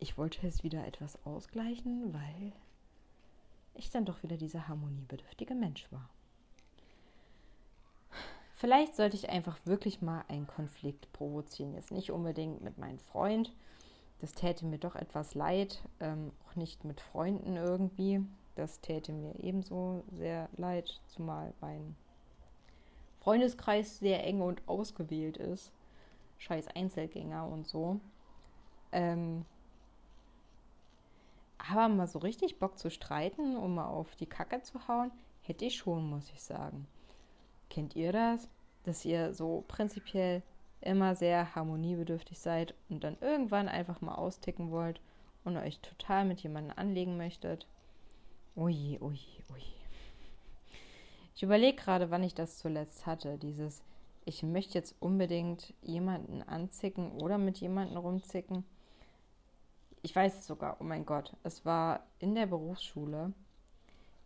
ich 0.00 0.18
wollte 0.18 0.44
es 0.44 0.64
wieder 0.64 0.84
etwas 0.84 1.24
ausgleichen, 1.24 2.12
weil 2.12 2.52
ich 3.78 3.90
dann 3.90 4.04
doch 4.04 4.22
wieder 4.22 4.36
dieser 4.36 4.68
harmoniebedürftige 4.68 5.54
Mensch 5.54 5.90
war. 5.90 6.08
Vielleicht 8.56 8.96
sollte 8.96 9.16
ich 9.16 9.28
einfach 9.28 9.58
wirklich 9.66 10.00
mal 10.00 10.24
einen 10.28 10.46
Konflikt 10.46 11.12
provozieren. 11.12 11.74
Jetzt 11.74 11.92
nicht 11.92 12.10
unbedingt 12.10 12.62
mit 12.62 12.78
meinem 12.78 12.98
Freund. 12.98 13.52
Das 14.20 14.32
täte 14.32 14.64
mir 14.64 14.78
doch 14.78 14.96
etwas 14.96 15.34
leid. 15.34 15.82
Ähm, 16.00 16.32
auch 16.46 16.56
nicht 16.56 16.84
mit 16.84 17.02
Freunden 17.02 17.56
irgendwie. 17.56 18.24
Das 18.54 18.80
täte 18.80 19.12
mir 19.12 19.38
ebenso 19.38 20.02
sehr 20.10 20.48
leid, 20.56 21.00
zumal 21.06 21.52
mein 21.60 21.94
Freundeskreis 23.20 23.98
sehr 23.98 24.24
eng 24.24 24.40
und 24.40 24.66
ausgewählt 24.66 25.36
ist. 25.36 25.70
Scheiß 26.38 26.68
Einzelgänger 26.68 27.46
und 27.46 27.66
so. 27.66 28.00
Ähm, 28.92 29.44
aber 31.70 31.88
mal 31.88 32.06
so 32.06 32.18
richtig 32.18 32.58
Bock 32.58 32.78
zu 32.78 32.90
streiten, 32.90 33.56
um 33.56 33.74
mal 33.74 33.86
auf 33.86 34.14
die 34.16 34.26
Kacke 34.26 34.62
zu 34.62 34.86
hauen, 34.88 35.10
hätte 35.42 35.64
ich 35.64 35.76
schon, 35.76 36.08
muss 36.08 36.30
ich 36.32 36.42
sagen. 36.42 36.86
Kennt 37.70 37.96
ihr 37.96 38.12
das? 38.12 38.48
Dass 38.84 39.04
ihr 39.04 39.34
so 39.34 39.64
prinzipiell 39.68 40.42
immer 40.80 41.14
sehr 41.14 41.54
harmoniebedürftig 41.54 42.38
seid 42.38 42.74
und 42.88 43.02
dann 43.02 43.16
irgendwann 43.20 43.68
einfach 43.68 44.00
mal 44.00 44.14
austicken 44.14 44.70
wollt 44.70 45.00
und 45.44 45.56
euch 45.56 45.80
total 45.80 46.24
mit 46.24 46.40
jemandem 46.40 46.76
anlegen 46.76 47.16
möchtet? 47.16 47.66
Oje, 48.54 49.00
oje, 49.02 49.42
oje. 49.52 49.76
Ich 51.34 51.42
überlege 51.42 51.76
gerade, 51.76 52.10
wann 52.10 52.22
ich 52.22 52.34
das 52.34 52.58
zuletzt 52.58 53.04
hatte. 53.04 53.36
Dieses, 53.36 53.82
ich 54.24 54.42
möchte 54.42 54.78
jetzt 54.78 54.94
unbedingt 55.00 55.74
jemanden 55.82 56.42
anzicken 56.42 57.12
oder 57.20 57.36
mit 57.36 57.58
jemandem 57.58 57.98
rumzicken. 57.98 58.64
Ich 60.06 60.14
weiß 60.14 60.38
es 60.38 60.46
sogar, 60.46 60.76
oh 60.78 60.84
mein 60.84 61.04
Gott. 61.04 61.34
Es 61.42 61.64
war 61.64 62.06
in 62.20 62.36
der 62.36 62.46
Berufsschule, 62.46 63.32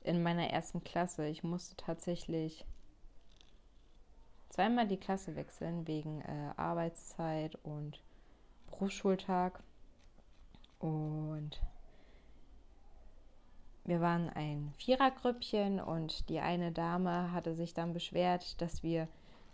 in 0.02 0.22
meiner 0.22 0.50
ersten 0.50 0.84
Klasse. 0.84 1.26
Ich 1.26 1.42
musste 1.42 1.74
tatsächlich 1.74 2.66
zweimal 4.50 4.86
die 4.86 4.98
Klasse 4.98 5.36
wechseln 5.36 5.86
wegen 5.86 6.20
äh, 6.20 6.50
Arbeitszeit 6.58 7.54
und 7.62 8.02
Berufsschultag. 8.66 9.62
Und 10.80 11.58
wir 13.84 14.02
waren 14.02 14.28
ein 14.28 14.74
Vierergrüppchen 14.76 15.80
und 15.80 16.28
die 16.28 16.40
eine 16.40 16.72
Dame 16.72 17.32
hatte 17.32 17.54
sich 17.54 17.72
dann 17.72 17.94
beschwert, 17.94 18.60
dass 18.60 18.82
wir 18.82 19.08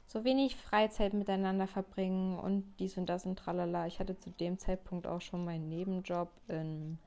so 0.07 0.25
wenig 0.25 0.57
Freizeit 0.57 1.15
miteinander 1.15 1.67
verbringen 1.67 2.39
und 2.39 2.65
dies 2.79 2.97
und 2.97 3.07
das 3.07 3.27
und 3.27 3.37
tralala. 3.39 3.87
Ich 3.87 3.99
hatte 3.99 4.19
zu 4.19 4.31
dem 4.31 4.59
Zeitpunkt 4.59 5.07
auch 5.07 5.21
schon 5.21 5.45
meinen 5.45 5.69
Nebenjob 5.69 6.31
im 6.49 6.99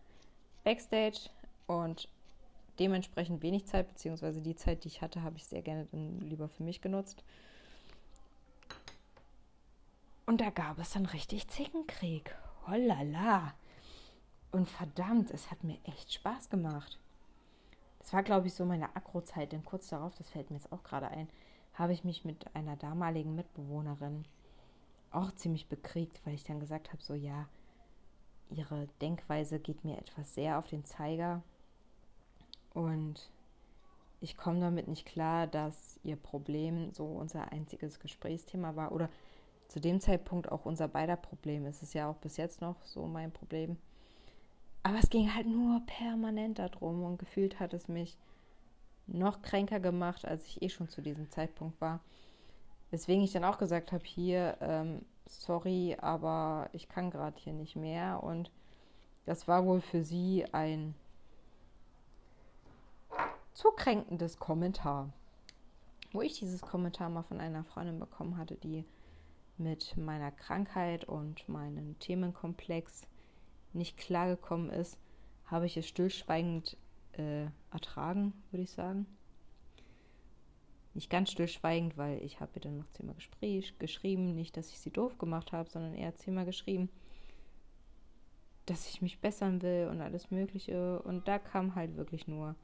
Backstage 0.64 1.30
und 1.68 2.10
dementsprechend 2.80 3.42
wenig 3.42 3.66
Zeit, 3.66 3.88
beziehungsweise 3.88 4.42
die 4.42 4.56
Zeit, 4.56 4.84
die 4.84 4.90
ich 4.90 5.02
hatte, 5.02 5.24
habe 5.24 5.38
ich 5.38 5.46
sehr 5.46 5.62
gerne 5.62 5.88
dann 5.92 6.20
lieber 6.22 6.50
für 6.50 6.64
mich 6.64 6.82
genutzt. 6.82 7.24
Und 10.26 10.42
da 10.42 10.50
gab 10.50 10.78
es 10.78 10.92
dann 10.92 11.06
richtig 11.06 11.48
Zickenkrieg. 11.48 12.36
Hollala. 12.68 13.54
Und 14.52 14.70
verdammt, 14.70 15.32
es 15.32 15.52
hat 15.52 15.64
mir 15.64 15.78
echt 15.86 16.14
Spaß 16.14 16.50
gemacht. 16.50 17.00
Das 18.00 18.14
war, 18.14 18.24
glaube 18.24 18.48
ich, 18.48 18.54
so 18.54 18.66
meine 18.66 18.96
Akrozeit, 18.96 19.52
denn 19.52 19.66
kurz 19.66 19.90
darauf, 19.90 20.16
das 20.16 20.30
fällt 20.30 20.50
mir 20.50 20.58
jetzt 20.58 20.72
auch 20.72 20.84
gerade 20.84 21.08
ein, 21.10 21.30
habe 21.80 21.94
ich 21.94 22.04
mich 22.04 22.26
mit 22.26 22.54
einer 22.56 22.76
damaligen 22.76 23.34
Mitbewohnerin 23.36 24.26
auch 25.12 25.32
ziemlich 25.32 25.68
bekriegt, 25.68 26.22
weil 26.26 26.36
ich 26.36 26.44
dann 26.44 26.60
gesagt 26.60 26.90
habe, 26.90 27.02
so 27.02 27.14
ja, 27.14 27.48
ihre 28.52 28.88
Denkweise 29.02 29.60
geht 29.60 29.84
mir 29.84 29.98
etwas 29.98 30.36
sehr 30.36 30.60
auf 30.60 30.68
den 30.68 30.84
Zeiger 30.84 31.42
und 32.74 33.32
ich 34.22 34.36
komme 34.36 34.60
damit 34.60 34.88
nicht 34.88 35.06
klar, 35.06 35.48
dass 35.48 36.00
ihr 36.04 36.18
Problem 36.18 36.92
so 36.94 37.06
unser 37.06 37.52
einziges 37.52 38.00
Gesprächsthema 38.00 38.76
war 38.76 38.92
oder 38.92 39.10
zu 39.70 39.80
dem 39.80 40.02
Zeitpunkt 40.02 40.52
auch 40.52 40.66
unser 40.66 40.88
beider 40.88 41.16
Problem. 41.16 41.66
Es 41.66 41.82
ist 41.82 41.94
ja 41.94 42.10
auch 42.10 42.18
bis 42.18 42.38
jetzt 42.38 42.60
noch 42.60 42.84
so 42.84 43.06
mein 43.06 43.32
Problem. 43.32 43.78
Aber 44.84 44.98
es 44.98 45.10
ging 45.10 45.34
halt 45.34 45.48
nur 45.48 45.82
permanent 45.86 46.60
darum 46.60 47.04
und 47.04 47.20
gefühlt 47.20 47.60
hat 47.60 47.74
es 47.74 47.88
mich 47.88 48.18
noch 49.12 49.42
kränker 49.42 49.80
gemacht, 49.80 50.26
als 50.26 50.46
ich 50.48 50.62
eh 50.62 50.70
schon 50.70 50.90
zu 50.90 51.02
diesem 51.02 51.30
Zeitpunkt 51.30 51.80
war. 51.82 52.00
Weswegen 52.92 53.24
ich 53.24 53.32
dann 53.32 53.44
auch 53.44 53.58
gesagt 53.58 53.92
habe, 53.92 54.04
hier, 54.04 54.58
ähm, 54.62 55.06
sorry, 55.26 55.98
aber 56.00 56.70
ich 56.74 56.90
kann 56.90 57.12
gerade 57.12 57.38
hier 57.40 57.54
nicht 57.54 57.76
mehr. 57.76 58.24
Und 58.24 58.52
das 59.26 59.48
war 59.48 59.66
wohl 59.66 59.82
für 59.82 60.04
sie 60.04 60.46
ein 60.52 60.96
zu 63.54 63.70
kränkendes 63.72 64.40
Kommentar. 64.40 65.10
Wo 66.12 66.22
ich 66.22 66.40
dieses 66.40 66.62
Kommentar 66.62 67.10
mal 67.10 67.24
von 67.24 67.40
einer 67.40 67.64
Freundin 67.64 68.00
bekommen 68.00 68.38
hatte, 68.38 68.56
die 68.56 68.86
mit 69.58 69.96
meiner 69.98 70.32
Krankheit 70.32 71.06
und 71.06 71.48
meinem 71.48 72.00
Themenkomplex 72.00 73.06
nicht 73.74 73.98
klargekommen 73.98 74.70
ist, 74.72 74.98
habe 75.46 75.66
ich 75.66 75.78
es 75.78 75.88
stillschweigend 75.88 76.78
äh, 77.14 77.48
ertragen, 77.72 78.34
würde 78.52 78.64
ich 78.64 78.72
sagen. 78.72 79.06
Nicht 80.94 81.10
ganz 81.10 81.32
stillschweigend, 81.32 81.98
weil 81.98 82.22
ich 82.24 82.40
habe 82.40 82.52
ihr 82.56 82.62
dann 82.62 82.78
noch 82.78 82.90
zehnmal 82.92 83.16
geschrieben, 83.80 84.36
nicht, 84.36 84.58
dass 84.58 84.70
ich 84.70 84.80
sie 84.80 84.90
doof 84.90 85.18
gemacht 85.18 85.52
habe, 85.52 85.70
sondern 85.70 85.94
eher 85.94 86.16
zehnmal 86.16 86.46
geschrieben, 86.46 86.90
dass 88.66 88.90
ich 88.90 89.02
mich 89.02 89.20
bessern 89.20 89.62
will 89.62 89.88
und 89.92 90.02
alles 90.02 90.32
Mögliche. 90.32 91.02
Und 91.04 91.28
da 91.28 91.40
kam 91.40 91.76
halt 91.76 91.96
wirklich 91.96 92.28
nur, 92.28 92.56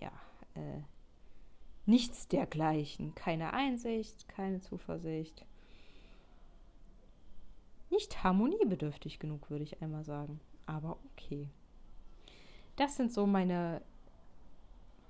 ja, 0.00 0.12
äh, 0.54 0.82
nichts 1.86 2.28
dergleichen. 2.28 3.14
Keine 3.14 3.52
Einsicht, 3.52 4.28
keine 4.28 4.60
Zuversicht. 4.60 5.44
Nicht 7.90 8.22
harmoniebedürftig 8.22 9.18
genug, 9.18 9.50
würde 9.50 9.64
ich 9.64 9.82
einmal 9.82 10.04
sagen. 10.04 10.40
Aber 10.66 10.98
okay. 11.12 11.48
Das 12.76 12.96
sind 12.96 13.12
so 13.12 13.26
meine 13.26 13.82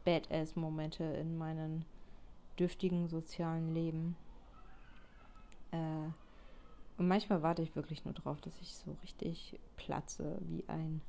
Badass-Momente 0.04 1.04
in 1.04 1.38
meinem 1.38 1.84
dürftigen 2.58 3.08
sozialen 3.08 3.72
Leben. 3.72 4.16
Äh, 5.70 6.10
und 6.98 7.08
manchmal 7.08 7.42
warte 7.42 7.62
ich 7.62 7.74
wirklich 7.74 8.04
nur 8.04 8.14
drauf, 8.14 8.40
dass 8.40 8.60
ich 8.60 8.74
so 8.74 8.96
richtig 9.02 9.58
platze 9.76 10.38
wie 10.42 10.64
ein. 10.68 11.00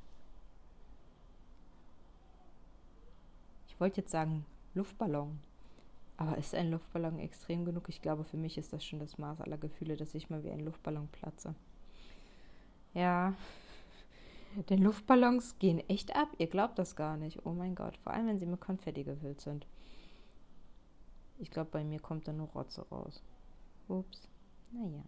Ich 3.68 3.78
wollte 3.80 4.00
jetzt 4.00 4.10
sagen 4.10 4.46
Luftballon. 4.74 5.38
Aber 6.16 6.38
ist 6.38 6.54
ein 6.54 6.70
Luftballon 6.70 7.18
extrem 7.18 7.64
genug? 7.64 7.88
Ich 7.88 8.00
glaube, 8.00 8.24
für 8.24 8.36
mich 8.36 8.56
ist 8.56 8.72
das 8.72 8.84
schon 8.84 9.00
das 9.00 9.18
Maß 9.18 9.40
aller 9.40 9.58
Gefühle, 9.58 9.96
dass 9.96 10.14
ich 10.14 10.30
mal 10.30 10.44
wie 10.44 10.50
ein 10.50 10.60
Luftballon 10.60 11.08
platze. 11.08 11.54
Ja, 12.94 13.34
denn 14.62 14.82
Luftballons 14.82 15.58
gehen 15.58 15.80
echt 15.88 16.14
ab. 16.14 16.28
Ihr 16.38 16.46
glaubt 16.46 16.78
das 16.78 16.96
gar 16.96 17.16
nicht. 17.16 17.44
Oh 17.44 17.52
mein 17.52 17.74
Gott. 17.74 17.96
Vor 17.98 18.12
allem, 18.12 18.26
wenn 18.26 18.38
sie 18.38 18.46
mit 18.46 18.60
Konfetti 18.60 19.04
gefüllt 19.04 19.40
sind. 19.40 19.66
Ich 21.38 21.50
glaube, 21.50 21.70
bei 21.70 21.84
mir 21.84 22.00
kommt 22.00 22.28
da 22.28 22.32
nur 22.32 22.48
Rotze 22.48 22.86
raus. 22.90 23.22
Ups. 23.88 24.28
Naja. 24.72 25.02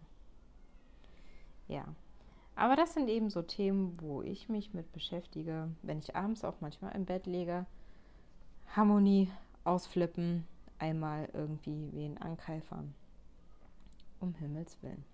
Ja. 1.67 1.85
Aber 2.55 2.75
das 2.75 2.93
sind 2.93 3.07
eben 3.07 3.29
so 3.29 3.41
Themen, 3.41 3.97
wo 4.01 4.21
ich 4.21 4.49
mich 4.49 4.73
mit 4.73 4.91
beschäftige, 4.91 5.69
wenn 5.83 5.99
ich 5.99 6.15
abends 6.15 6.43
auch 6.43 6.55
manchmal 6.59 6.95
im 6.95 7.05
Bett 7.05 7.27
lege. 7.27 7.65
Harmonie 8.75 9.29
ausflippen, 9.63 10.45
einmal 10.79 11.29
irgendwie 11.33 11.89
wen 11.93 12.17
ankeifern. 12.17 12.93
Um 14.19 14.33
Himmels 14.35 14.81
Willen. 14.81 15.05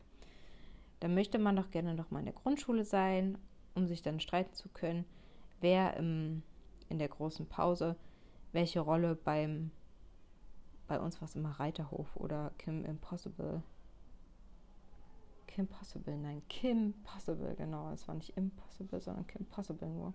Dann 1.01 1.13
möchte 1.13 1.37
man 1.37 1.57
doch 1.57 1.69
gerne 1.69 1.95
noch 1.95 2.11
mal 2.11 2.19
in 2.19 2.25
der 2.25 2.33
Grundschule 2.33 2.85
sein 2.85 3.37
um 3.75 3.87
sich 3.87 4.01
dann 4.01 4.19
streiten 4.19 4.53
zu 4.53 4.69
können, 4.69 5.05
wer 5.61 5.97
im, 5.97 6.43
in 6.89 6.99
der 6.99 7.09
großen 7.09 7.47
Pause 7.47 7.95
welche 8.53 8.79
Rolle 8.79 9.15
beim 9.15 9.71
bei 10.87 10.99
uns 10.99 11.19
war 11.19 11.27
es 11.27 11.35
immer 11.35 11.59
Reiterhof 11.59 12.15
oder 12.15 12.51
Kim 12.57 12.85
Impossible. 12.85 13.63
Kim 15.47 15.65
Possible, 15.67 16.17
nein, 16.17 16.41
Kim 16.49 16.93
Possible, 17.03 17.55
genau. 17.55 17.91
Es 17.91 18.07
war 18.07 18.15
nicht 18.15 18.37
Impossible, 18.37 19.01
sondern 19.01 19.25
Kim 19.27 19.45
Possible 19.45 19.89
nur. 19.89 20.13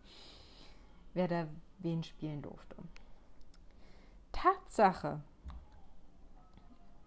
Wer 1.15 1.27
da 1.27 1.49
wen 1.79 2.03
spielen 2.05 2.43
durfte. 2.43 2.77
Tatsache. 4.31 5.21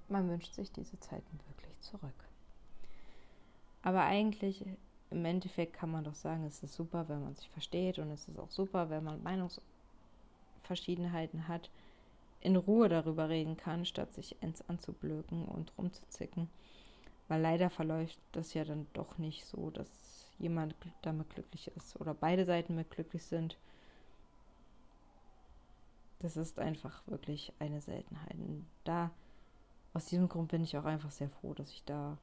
Man 0.09 0.27
wünscht 0.27 0.53
sich 0.53 0.71
diese 0.71 0.99
Zeiten 0.99 1.39
wirklich 1.47 1.79
zurück. 1.79 2.27
Aber 3.83 4.03
eigentlich 4.03 4.65
im 5.11 5.23
Endeffekt 5.25 5.73
kann 5.73 5.91
man 5.91 6.05
doch 6.05 6.15
sagen, 6.15 6.45
es 6.45 6.63
ist 6.63 6.73
super, 6.73 7.07
wenn 7.09 7.21
man 7.21 7.35
sich 7.35 7.49
versteht 7.49 7.99
und 7.99 8.09
es 8.11 8.27
ist 8.27 8.39
auch 8.39 8.49
super, 8.49 8.89
wenn 8.89 9.03
man 9.03 9.21
Meinungsverschiedenheiten 9.21 11.49
hat, 11.49 11.69
in 12.39 12.55
Ruhe 12.55 12.89
darüber 12.89 13.29
reden 13.29 13.57
kann, 13.57 13.85
statt 13.85 14.13
sich 14.13 14.41
ins 14.41 14.67
anzublöken 14.67 15.45
und 15.45 15.73
rumzuzicken. 15.77 16.49
Weil 17.27 17.41
leider 17.41 17.69
verläuft 17.69 18.17
das 18.31 18.53
ja 18.53 18.63
dann 18.63 18.87
doch 18.93 19.17
nicht 19.17 19.45
so, 19.45 19.69
dass 19.69 20.31
jemand 20.39 20.75
damit 21.01 21.29
glücklich 21.29 21.69
ist 21.75 21.99
oder 21.99 22.13
beide 22.13 22.45
Seiten 22.45 22.73
mit 22.75 22.89
glücklich 22.89 23.23
sind. 23.23 23.57
Das 26.19 26.37
ist 26.37 26.57
einfach 26.57 27.05
wirklich 27.07 27.51
eine 27.59 27.81
Seltenheit. 27.81 28.35
Und 28.35 28.65
da, 28.85 29.11
aus 29.93 30.05
diesem 30.05 30.29
Grund 30.29 30.51
bin 30.51 30.63
ich 30.63 30.77
auch 30.77 30.85
einfach 30.85 31.11
sehr 31.11 31.29
froh, 31.29 31.53
dass 31.53 31.69
ich 31.71 31.83
da 31.83 32.17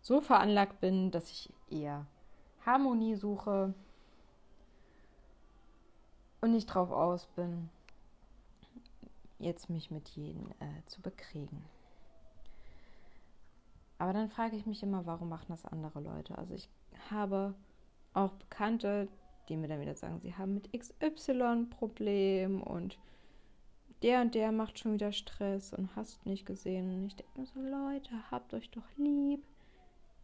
so 0.00 0.20
veranlagt 0.20 0.80
bin, 0.80 1.10
dass 1.10 1.30
ich 1.30 1.52
eher 1.68 2.06
Harmonie 2.64 3.16
suche 3.16 3.74
und 6.40 6.52
nicht 6.52 6.66
drauf 6.66 6.90
aus 6.90 7.26
bin, 7.36 7.68
jetzt 9.38 9.70
mich 9.70 9.90
mit 9.90 10.08
jedem 10.10 10.50
äh, 10.60 10.84
zu 10.86 11.00
bekriegen. 11.00 11.64
Aber 13.98 14.12
dann 14.14 14.30
frage 14.30 14.56
ich 14.56 14.64
mich 14.64 14.82
immer, 14.82 15.04
warum 15.04 15.28
machen 15.28 15.46
das 15.48 15.66
andere 15.66 16.00
Leute? 16.00 16.36
Also 16.38 16.54
ich 16.54 16.68
habe 17.10 17.54
auch 18.14 18.32
Bekannte, 18.32 19.08
die 19.48 19.56
mir 19.56 19.68
dann 19.68 19.80
wieder 19.80 19.94
sagen, 19.94 20.20
sie 20.20 20.34
haben 20.34 20.54
mit 20.54 20.72
XY 20.72 21.66
Problem 21.68 22.62
und 22.62 22.98
der 24.02 24.22
und 24.22 24.34
der 24.34 24.52
macht 24.52 24.78
schon 24.78 24.94
wieder 24.94 25.12
Stress 25.12 25.74
und 25.74 25.94
hast 25.96 26.24
nicht 26.24 26.46
gesehen. 26.46 26.90
Und 26.94 27.06
ich 27.08 27.16
denke 27.16 27.38
mir 27.38 27.46
so, 27.46 27.60
Leute, 27.60 28.10
habt 28.30 28.54
euch 28.54 28.70
doch 28.70 28.88
lieb 28.96 29.44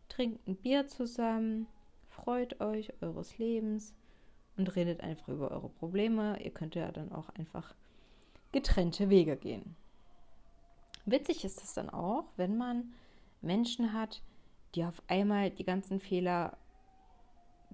trinkt 0.09 0.47
ein 0.47 0.57
Bier 0.57 0.87
zusammen, 0.89 1.67
freut 2.09 2.61
euch 2.61 2.93
eures 3.03 3.39
Lebens 3.39 3.95
und 4.57 4.75
redet 4.77 5.01
einfach 5.01 5.29
über 5.29 5.51
eure 5.51 5.69
Probleme. 5.69 6.43
Ihr 6.43 6.51
könnt 6.51 6.75
ja 6.75 6.91
dann 6.93 7.13
auch 7.13 7.29
einfach 7.31 7.75
getrennte 8.53 9.11
Wege 9.11 9.37
gehen. 9.37 9.77
Witzig 11.05 11.45
ist 11.45 11.63
es 11.63 11.75
dann 11.75 11.91
auch, 11.91 12.25
wenn 12.37 12.57
man 12.57 12.93
Menschen 13.41 13.93
hat, 13.93 14.23
die 14.75 14.85
auf 14.85 15.03
einmal 15.09 15.51
die 15.51 15.65
ganzen 15.65 16.01
Fehler 16.01 16.57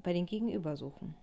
bei 0.02 0.12
den 0.12 0.26
Gegenüber 0.26 0.76
suchen. 0.76 1.14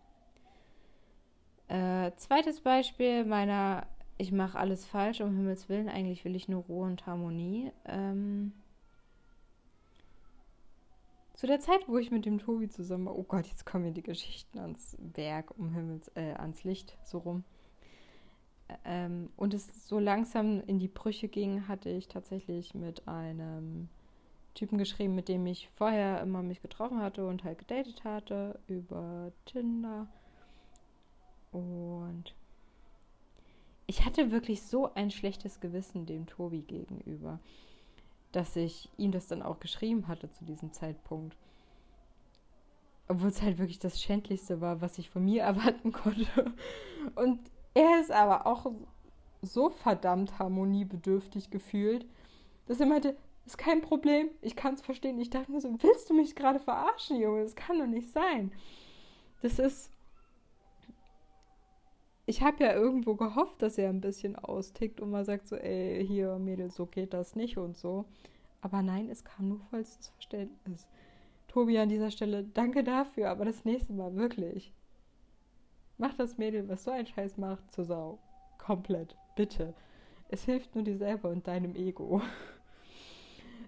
Äh, 1.68 2.12
zweites 2.16 2.62
Beispiel 2.62 3.26
meiner 3.26 3.86
Ich 4.18 4.32
mache 4.32 4.58
alles 4.58 4.86
falsch, 4.86 5.22
um 5.22 5.36
Himmels 5.36 5.70
Willen, 5.70 5.88
eigentlich 5.88 6.26
will 6.26 6.36
ich 6.36 6.50
nur 6.50 6.64
Ruhe 6.64 6.88
und 6.88 7.06
Harmonie. 7.06 7.72
Ähm, 7.86 8.54
zu 11.40 11.48
der 11.48 11.62
Zeit, 11.62 11.88
wo 11.88 11.98
ich 11.98 12.12
mit 12.12 12.26
dem 12.26 12.38
Tobi 12.38 12.68
zusammen 12.68 13.06
war, 13.06 13.18
oh 13.18 13.24
Gott, 13.24 13.48
jetzt 13.48 13.66
kommen 13.66 13.86
mir 13.86 13.94
die 13.94 14.04
Geschichten 14.04 14.60
ans 14.60 14.98
Werk, 15.00 15.58
um 15.58 15.72
Himmels, 15.72 16.12
äh, 16.16 16.34
ans 16.34 16.66
Licht, 16.66 16.98
so 17.06 17.20
rum. 17.20 17.46
Ähm, 18.84 19.30
und 19.38 19.54
es 19.54 19.88
so 19.88 20.00
langsam 20.00 20.62
in 20.68 20.80
die 20.80 20.90
Brüche 20.90 21.30
ging, 21.30 21.70
hatte 21.70 21.90
ich 21.90 22.10
tatsächlich 22.10 22.74
mit 22.76 23.08
einem 23.08 23.88
Typen 24.54 24.78
geschrieben, 24.78 25.16
mit 25.16 25.30
dem 25.30 25.46
ich 25.46 25.70
vorher 25.70 26.20
immer 26.20 26.44
mich 26.44 26.62
getroffen 26.62 27.00
hatte 27.00 27.26
und 27.26 27.46
halt 27.46 27.60
gedatet 27.60 28.04
hatte 28.04 28.60
über 28.68 29.32
Tinder. 29.46 30.08
Und 31.54 32.36
ich 33.88 34.04
hatte 34.04 34.30
wirklich 34.32 34.62
so 34.64 34.94
ein 34.94 35.10
schlechtes 35.10 35.62
Gewissen 35.62 36.06
dem 36.06 36.28
Tobi 36.28 36.64
gegenüber 36.64 37.40
dass 38.32 38.56
ich 38.56 38.90
ihm 38.98 39.12
das 39.12 39.28
dann 39.28 39.42
auch 39.42 39.60
geschrieben 39.60 40.08
hatte 40.08 40.30
zu 40.30 40.46
diesem 40.46 40.72
Zeitpunkt. 40.72 41.36
Obwohl 43.08 43.30
es 43.30 43.42
halt 43.42 43.58
wirklich 43.58 43.80
das 43.80 44.02
Schändlichste 44.02 44.62
war, 44.62 44.82
was 44.82 44.98
ich 44.98 45.10
von 45.10 45.26
mir 45.26 45.42
erwarten 45.44 45.92
konnte. 45.92 46.54
Und 47.16 47.40
er 47.74 48.02
ist 48.02 48.12
aber 48.12 48.46
auch 48.46 48.72
so 49.42 49.70
verdammt 49.70 50.38
harmoniebedürftig 50.38 51.50
gefühlt, 51.50 52.06
dass 52.68 52.80
er 52.80 52.86
meinte, 52.86 53.16
ist 53.46 53.58
kein 53.58 53.82
Problem, 53.82 54.30
ich 54.42 54.56
kann 54.56 54.76
es 54.76 54.82
verstehen. 54.82 55.20
Ich 55.20 55.32
dachte 55.32 55.52
mir 55.52 55.60
so, 55.60 55.76
willst 55.82 56.10
du 56.10 56.14
mich 56.14 56.36
gerade 56.36 56.60
verarschen, 56.60 57.20
Junge? 57.20 57.42
Das 57.42 57.56
kann 57.56 57.80
doch 57.80 57.88
nicht 57.88 58.10
sein. 58.10 58.52
Das 59.42 59.58
ist 59.58 59.90
ich 62.30 62.44
habe 62.44 62.64
ja 62.64 62.74
irgendwo 62.76 63.16
gehofft, 63.16 63.60
dass 63.64 63.80
er 63.80 63.90
ein 63.90 64.02
bisschen 64.02 64.36
austickt 64.36 65.02
und 65.02 65.10
mal 65.10 65.26
sagt 65.26 65.48
so, 65.48 65.56
ey, 65.56 66.06
hier, 66.06 66.38
Mädel, 66.38 66.70
so 66.70 66.86
geht 66.86 67.12
das 67.12 67.36
nicht 67.36 67.58
und 67.58 67.76
so. 67.76 68.06
Aber 68.62 68.84
nein, 68.84 69.10
es 69.10 69.24
kam 69.24 69.50
nur 69.50 69.60
vollstes 69.72 70.10
Verständnis. 70.10 70.88
Tobi, 71.48 71.80
an 71.80 71.90
dieser 71.90 72.12
Stelle, 72.12 72.44
danke 72.44 72.84
dafür, 72.84 73.32
aber 73.32 73.46
das 73.46 73.66
nächste 73.66 73.94
Mal 73.94 74.16
wirklich. 74.16 74.72
Mach 75.98 76.14
das 76.14 76.38
Mädel, 76.38 76.70
was 76.70 76.84
so 76.84 76.92
ein 76.92 77.08
Scheiß 77.08 77.38
macht, 77.38 77.72
zur 77.72 77.86
Sau. 77.86 78.20
Komplett. 78.60 79.16
Bitte. 79.36 79.74
Es 80.28 80.44
hilft 80.44 80.76
nur 80.76 80.84
dir 80.84 80.98
selber 80.98 81.30
und 81.30 81.48
deinem 81.48 81.76
Ego. 81.76 82.22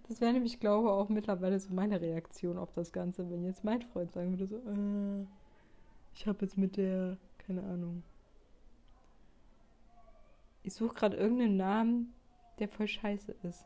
Das 0.08 0.20
wäre 0.20 0.34
nämlich, 0.34 0.60
glaube 0.60 0.88
ich, 0.88 0.92
auch 0.92 1.08
mittlerweile 1.08 1.58
so 1.58 1.74
meine 1.74 2.02
Reaktion 2.02 2.58
auf 2.58 2.74
das 2.74 2.92
Ganze, 2.92 3.30
wenn 3.30 3.46
jetzt 3.46 3.64
mein 3.64 3.82
Freund 3.82 4.12
sagen 4.12 4.32
würde, 4.32 4.46
so, 4.46 4.58
äh, 4.58 5.26
ich 6.14 6.28
habe 6.28 6.40
jetzt 6.42 6.58
mit 6.58 6.76
der, 6.76 7.18
keine 7.38 7.64
Ahnung. 7.64 8.04
Ich 10.64 10.74
suche 10.74 10.94
gerade 10.94 11.18
irgendeinen 11.18 11.58
Namen, 11.58 12.14
der 12.60 12.70
voll 12.70 12.88
scheiße 12.88 13.36
ist. 13.44 13.66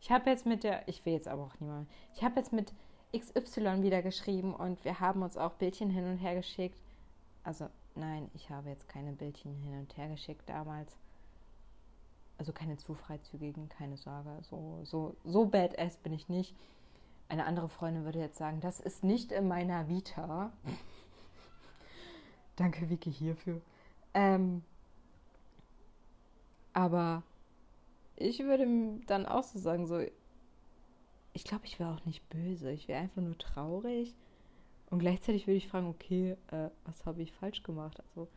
Ich 0.00 0.10
habe 0.10 0.28
jetzt 0.28 0.44
mit 0.44 0.64
der, 0.64 0.86
ich 0.86 1.04
will 1.06 1.14
jetzt 1.14 1.28
aber 1.28 1.44
auch 1.44 1.58
niemand, 1.60 1.88
ich 2.14 2.22
habe 2.22 2.36
jetzt 2.36 2.52
mit 2.52 2.74
XY 3.16 3.82
wieder 3.82 4.02
geschrieben 4.02 4.54
und 4.54 4.84
wir 4.84 5.00
haben 5.00 5.22
uns 5.22 5.38
auch 5.38 5.54
Bildchen 5.54 5.88
hin 5.88 6.04
und 6.04 6.18
her 6.18 6.34
geschickt. 6.34 6.78
Also 7.42 7.68
nein, 7.94 8.30
ich 8.34 8.50
habe 8.50 8.68
jetzt 8.68 8.88
keine 8.88 9.12
Bildchen 9.12 9.54
hin 9.54 9.78
und 9.78 9.96
her 9.96 10.08
geschickt 10.08 10.48
damals. 10.48 10.94
Also 12.36 12.52
keine 12.52 12.76
zu 12.76 12.94
freizügigen, 12.94 13.68
keine 13.68 13.96
Sorge. 13.96 14.30
So, 14.42 14.80
so, 14.84 15.16
so 15.24 15.46
badass 15.46 15.96
bin 15.98 16.12
ich 16.12 16.28
nicht. 16.28 16.54
Eine 17.28 17.46
andere 17.46 17.68
Freundin 17.68 18.04
würde 18.04 18.18
jetzt 18.18 18.36
sagen, 18.36 18.60
das 18.60 18.80
ist 18.80 19.04
nicht 19.04 19.32
in 19.32 19.48
meiner 19.48 19.88
Vita. 19.88 20.52
Danke, 22.56 22.88
Vicky, 22.88 23.12
hierfür. 23.12 23.60
Ähm, 24.14 24.62
aber 26.72 27.22
ich 28.16 28.40
würde 28.40 28.66
dann 29.06 29.26
auch 29.26 29.42
so 29.42 29.58
sagen, 29.58 29.86
so, 29.86 30.00
ich 31.32 31.44
glaube, 31.44 31.66
ich 31.66 31.78
wäre 31.80 31.92
auch 31.92 32.04
nicht 32.04 32.28
böse. 32.28 32.70
Ich 32.70 32.88
wäre 32.88 33.00
einfach 33.00 33.22
nur 33.22 33.36
traurig. 33.38 34.14
Und 34.90 35.00
gleichzeitig 35.00 35.46
würde 35.46 35.56
ich 35.56 35.68
fragen, 35.68 35.88
okay, 35.88 36.36
äh, 36.50 36.70
was 36.84 37.06
habe 37.06 37.22
ich 37.22 37.32
falsch 37.32 37.62
gemacht? 37.62 38.00
Also, 38.08 38.28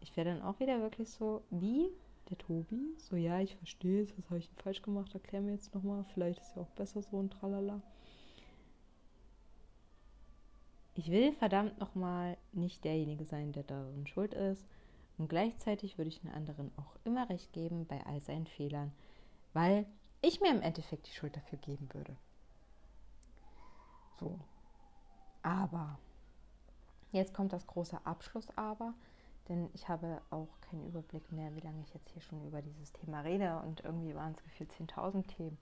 ich 0.00 0.16
wäre 0.16 0.30
dann 0.30 0.42
auch 0.42 0.58
wieder 0.60 0.80
wirklich 0.80 1.10
so, 1.10 1.42
wie 1.50 1.90
der 2.30 2.38
Tobi? 2.38 2.94
So, 2.98 3.16
ja, 3.16 3.40
ich 3.40 3.56
verstehe 3.56 4.02
es, 4.02 4.16
was 4.18 4.26
habe 4.30 4.38
ich 4.38 4.48
denn 4.48 4.58
falsch 4.58 4.82
gemacht? 4.82 5.14
Erklär 5.14 5.40
mir 5.42 5.52
jetzt 5.52 5.74
nochmal. 5.74 6.04
Vielleicht 6.14 6.40
ist 6.40 6.56
ja 6.56 6.62
auch 6.62 6.70
besser 6.70 7.02
so 7.02 7.20
ein 7.20 7.30
Tralala. 7.30 7.80
Ich 10.98 11.10
will 11.10 11.32
verdammt 11.34 11.78
nochmal 11.78 12.38
nicht 12.52 12.82
derjenige 12.84 13.26
sein, 13.26 13.52
der 13.52 13.64
darin 13.64 14.06
schuld 14.06 14.32
ist. 14.32 14.66
Und 15.18 15.28
gleichzeitig 15.28 15.98
würde 15.98 16.08
ich 16.08 16.20
den 16.20 16.32
anderen 16.32 16.72
auch 16.78 16.96
immer 17.04 17.28
recht 17.28 17.52
geben 17.52 17.86
bei 17.86 18.04
all 18.06 18.20
seinen 18.22 18.46
Fehlern, 18.46 18.92
weil 19.52 19.86
ich 20.22 20.40
mir 20.40 20.50
im 20.50 20.62
Endeffekt 20.62 21.06
die 21.06 21.12
Schuld 21.12 21.36
dafür 21.36 21.58
geben 21.58 21.88
würde. 21.92 22.16
So. 24.18 24.38
Aber, 25.42 25.98
jetzt 27.12 27.34
kommt 27.34 27.52
das 27.52 27.66
große 27.66 28.04
Abschluss-Aber, 28.04 28.94
denn 29.50 29.68
ich 29.74 29.88
habe 29.88 30.22
auch 30.30 30.48
keinen 30.62 30.86
Überblick 30.86 31.30
mehr, 31.30 31.54
wie 31.54 31.60
lange 31.60 31.82
ich 31.82 31.92
jetzt 31.92 32.08
hier 32.10 32.22
schon 32.22 32.44
über 32.46 32.62
dieses 32.62 32.92
Thema 32.92 33.20
rede 33.20 33.60
und 33.60 33.84
irgendwie 33.84 34.14
waren 34.14 34.32
es 34.32 34.42
gefühlt 34.42 34.72
10.000 34.72 35.26
Themen. 35.26 35.58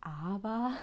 Aber 0.00 0.74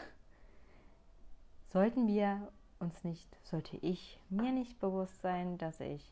sollten 1.70 2.08
wir 2.08 2.52
uns 2.82 3.04
nicht, 3.04 3.38
sollte 3.44 3.78
ich 3.78 4.20
mir 4.30 4.52
nicht 4.52 4.80
bewusst 4.80 5.22
sein, 5.22 5.58
dass 5.58 5.80
ich 5.80 6.12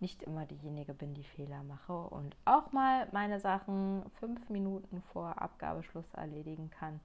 nicht 0.00 0.22
immer 0.22 0.46
diejenige 0.46 0.94
bin, 0.94 1.14
die 1.14 1.24
Fehler 1.24 1.62
mache 1.64 1.92
und 1.92 2.36
auch 2.44 2.72
mal 2.72 3.08
meine 3.12 3.40
Sachen 3.40 4.04
fünf 4.20 4.48
Minuten 4.48 5.02
vor 5.12 5.42
Abgabeschluss 5.42 6.14
erledigen 6.14 6.70
kann. 6.70 7.00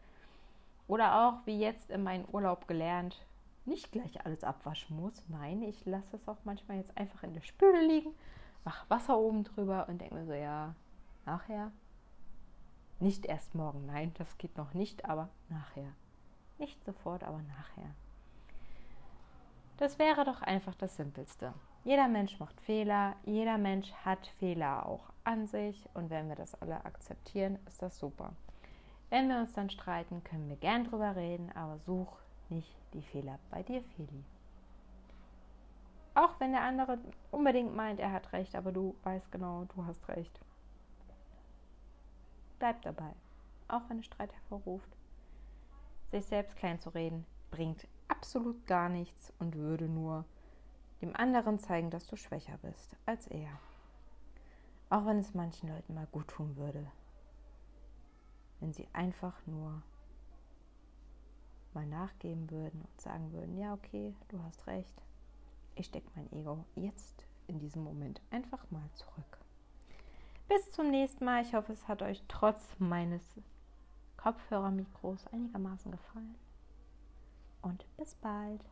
Oder 0.87 1.27
auch, 1.27 1.45
wie 1.45 1.59
jetzt 1.59 1.89
in 1.89 2.03
meinem 2.03 2.25
Urlaub 2.25 2.67
gelernt, 2.67 3.25
nicht 3.65 3.91
gleich 3.91 4.25
alles 4.25 4.43
abwaschen 4.43 4.97
muss. 4.97 5.23
Nein, 5.29 5.63
ich 5.63 5.85
lasse 5.85 6.17
es 6.17 6.27
auch 6.27 6.37
manchmal 6.43 6.77
jetzt 6.77 6.95
einfach 6.97 7.23
in 7.23 7.33
der 7.33 7.41
Spüle 7.41 7.81
liegen, 7.81 8.11
mache 8.63 8.89
Wasser 8.89 9.17
oben 9.17 9.43
drüber 9.43 9.87
und 9.87 9.99
denke 9.99 10.15
mir 10.15 10.25
so, 10.25 10.33
ja, 10.33 10.75
nachher. 11.25 11.71
Nicht 12.99 13.25
erst 13.25 13.55
morgen, 13.55 13.85
nein, 13.85 14.13
das 14.17 14.37
geht 14.37 14.57
noch 14.57 14.73
nicht, 14.73 15.05
aber 15.05 15.29
nachher. 15.49 15.93
Nicht 16.63 16.85
sofort, 16.85 17.25
aber 17.25 17.41
nachher. 17.41 17.93
Das 19.75 19.99
wäre 19.99 20.23
doch 20.23 20.41
einfach 20.41 20.75
das 20.75 20.95
Simpelste. 20.95 21.53
Jeder 21.83 22.07
Mensch 22.07 22.39
macht 22.39 22.61
Fehler, 22.61 23.17
jeder 23.25 23.57
Mensch 23.57 23.91
hat 24.05 24.27
Fehler 24.39 24.85
auch 24.85 25.09
an 25.25 25.45
sich 25.45 25.89
und 25.93 26.09
wenn 26.09 26.29
wir 26.29 26.37
das 26.37 26.55
alle 26.61 26.85
akzeptieren, 26.85 27.59
ist 27.67 27.81
das 27.81 27.99
super. 27.99 28.31
Wenn 29.09 29.27
wir 29.27 29.39
uns 29.39 29.51
dann 29.51 29.69
streiten, 29.69 30.23
können 30.23 30.47
wir 30.47 30.55
gern 30.55 30.85
drüber 30.85 31.17
reden, 31.17 31.51
aber 31.53 31.79
such 31.79 32.17
nicht 32.47 32.73
die 32.93 33.03
Fehler 33.03 33.39
bei 33.51 33.61
dir, 33.61 33.83
Feli. 33.97 34.23
Auch 36.15 36.39
wenn 36.39 36.53
der 36.53 36.61
andere 36.61 36.97
unbedingt 37.29 37.75
meint, 37.75 37.99
er 37.99 38.13
hat 38.13 38.31
recht, 38.31 38.55
aber 38.55 38.71
du 38.71 38.95
weißt 39.03 39.29
genau, 39.33 39.65
du 39.75 39.85
hast 39.85 40.07
recht. 40.07 40.39
Bleib 42.57 42.81
dabei, 42.83 43.11
auch 43.67 43.81
wenn 43.89 43.99
es 43.99 44.05
Streit 44.05 44.31
hervorruft. 44.31 44.95
Sich 46.13 46.27
selbst 46.27 46.55
klein 46.57 46.79
zu 46.79 46.91
reden, 46.91 47.25
bringt 47.49 47.87
absolut 48.07 48.67
gar 48.67 48.87
nichts 48.87 49.33
und 49.39 49.55
würde 49.55 49.89
nur 49.89 50.25
dem 51.01 51.15
anderen 51.15 51.57
zeigen, 51.57 51.89
dass 51.89 52.05
du 52.05 52.17
schwächer 52.17 52.55
bist 52.61 52.95
als 53.07 53.25
er. 53.25 53.49
Auch 54.91 55.07
wenn 55.07 55.17
es 55.17 55.33
manchen 55.33 55.69
Leuten 55.69 55.95
mal 55.95 56.05
gut 56.11 56.27
tun 56.27 56.55
würde, 56.55 56.85
wenn 58.59 58.73
sie 58.73 58.87
einfach 58.93 59.33
nur 59.47 59.81
mal 61.73 61.87
nachgeben 61.87 62.47
würden 62.51 62.83
und 62.83 63.01
sagen 63.01 63.31
würden, 63.31 63.57
ja, 63.57 63.73
okay, 63.73 64.13
du 64.27 64.39
hast 64.43 64.67
recht, 64.67 65.01
ich 65.73 65.87
stecke 65.87 66.11
mein 66.13 66.31
Ego 66.31 66.63
jetzt 66.75 67.25
in 67.47 67.57
diesem 67.57 67.83
Moment 67.83 68.21
einfach 68.29 68.69
mal 68.69 68.87
zurück. 68.93 69.39
Bis 70.47 70.69
zum 70.73 70.91
nächsten 70.91 71.25
Mal. 71.25 71.41
Ich 71.41 71.55
hoffe, 71.55 71.73
es 71.73 71.87
hat 71.87 72.03
euch 72.03 72.21
trotz 72.27 72.61
meines 72.77 73.23
Kopfhörermikros 74.23 75.27
einigermaßen 75.33 75.91
gefallen. 75.91 76.35
Und 77.61 77.85
bis 77.97 78.15
bald. 78.15 78.63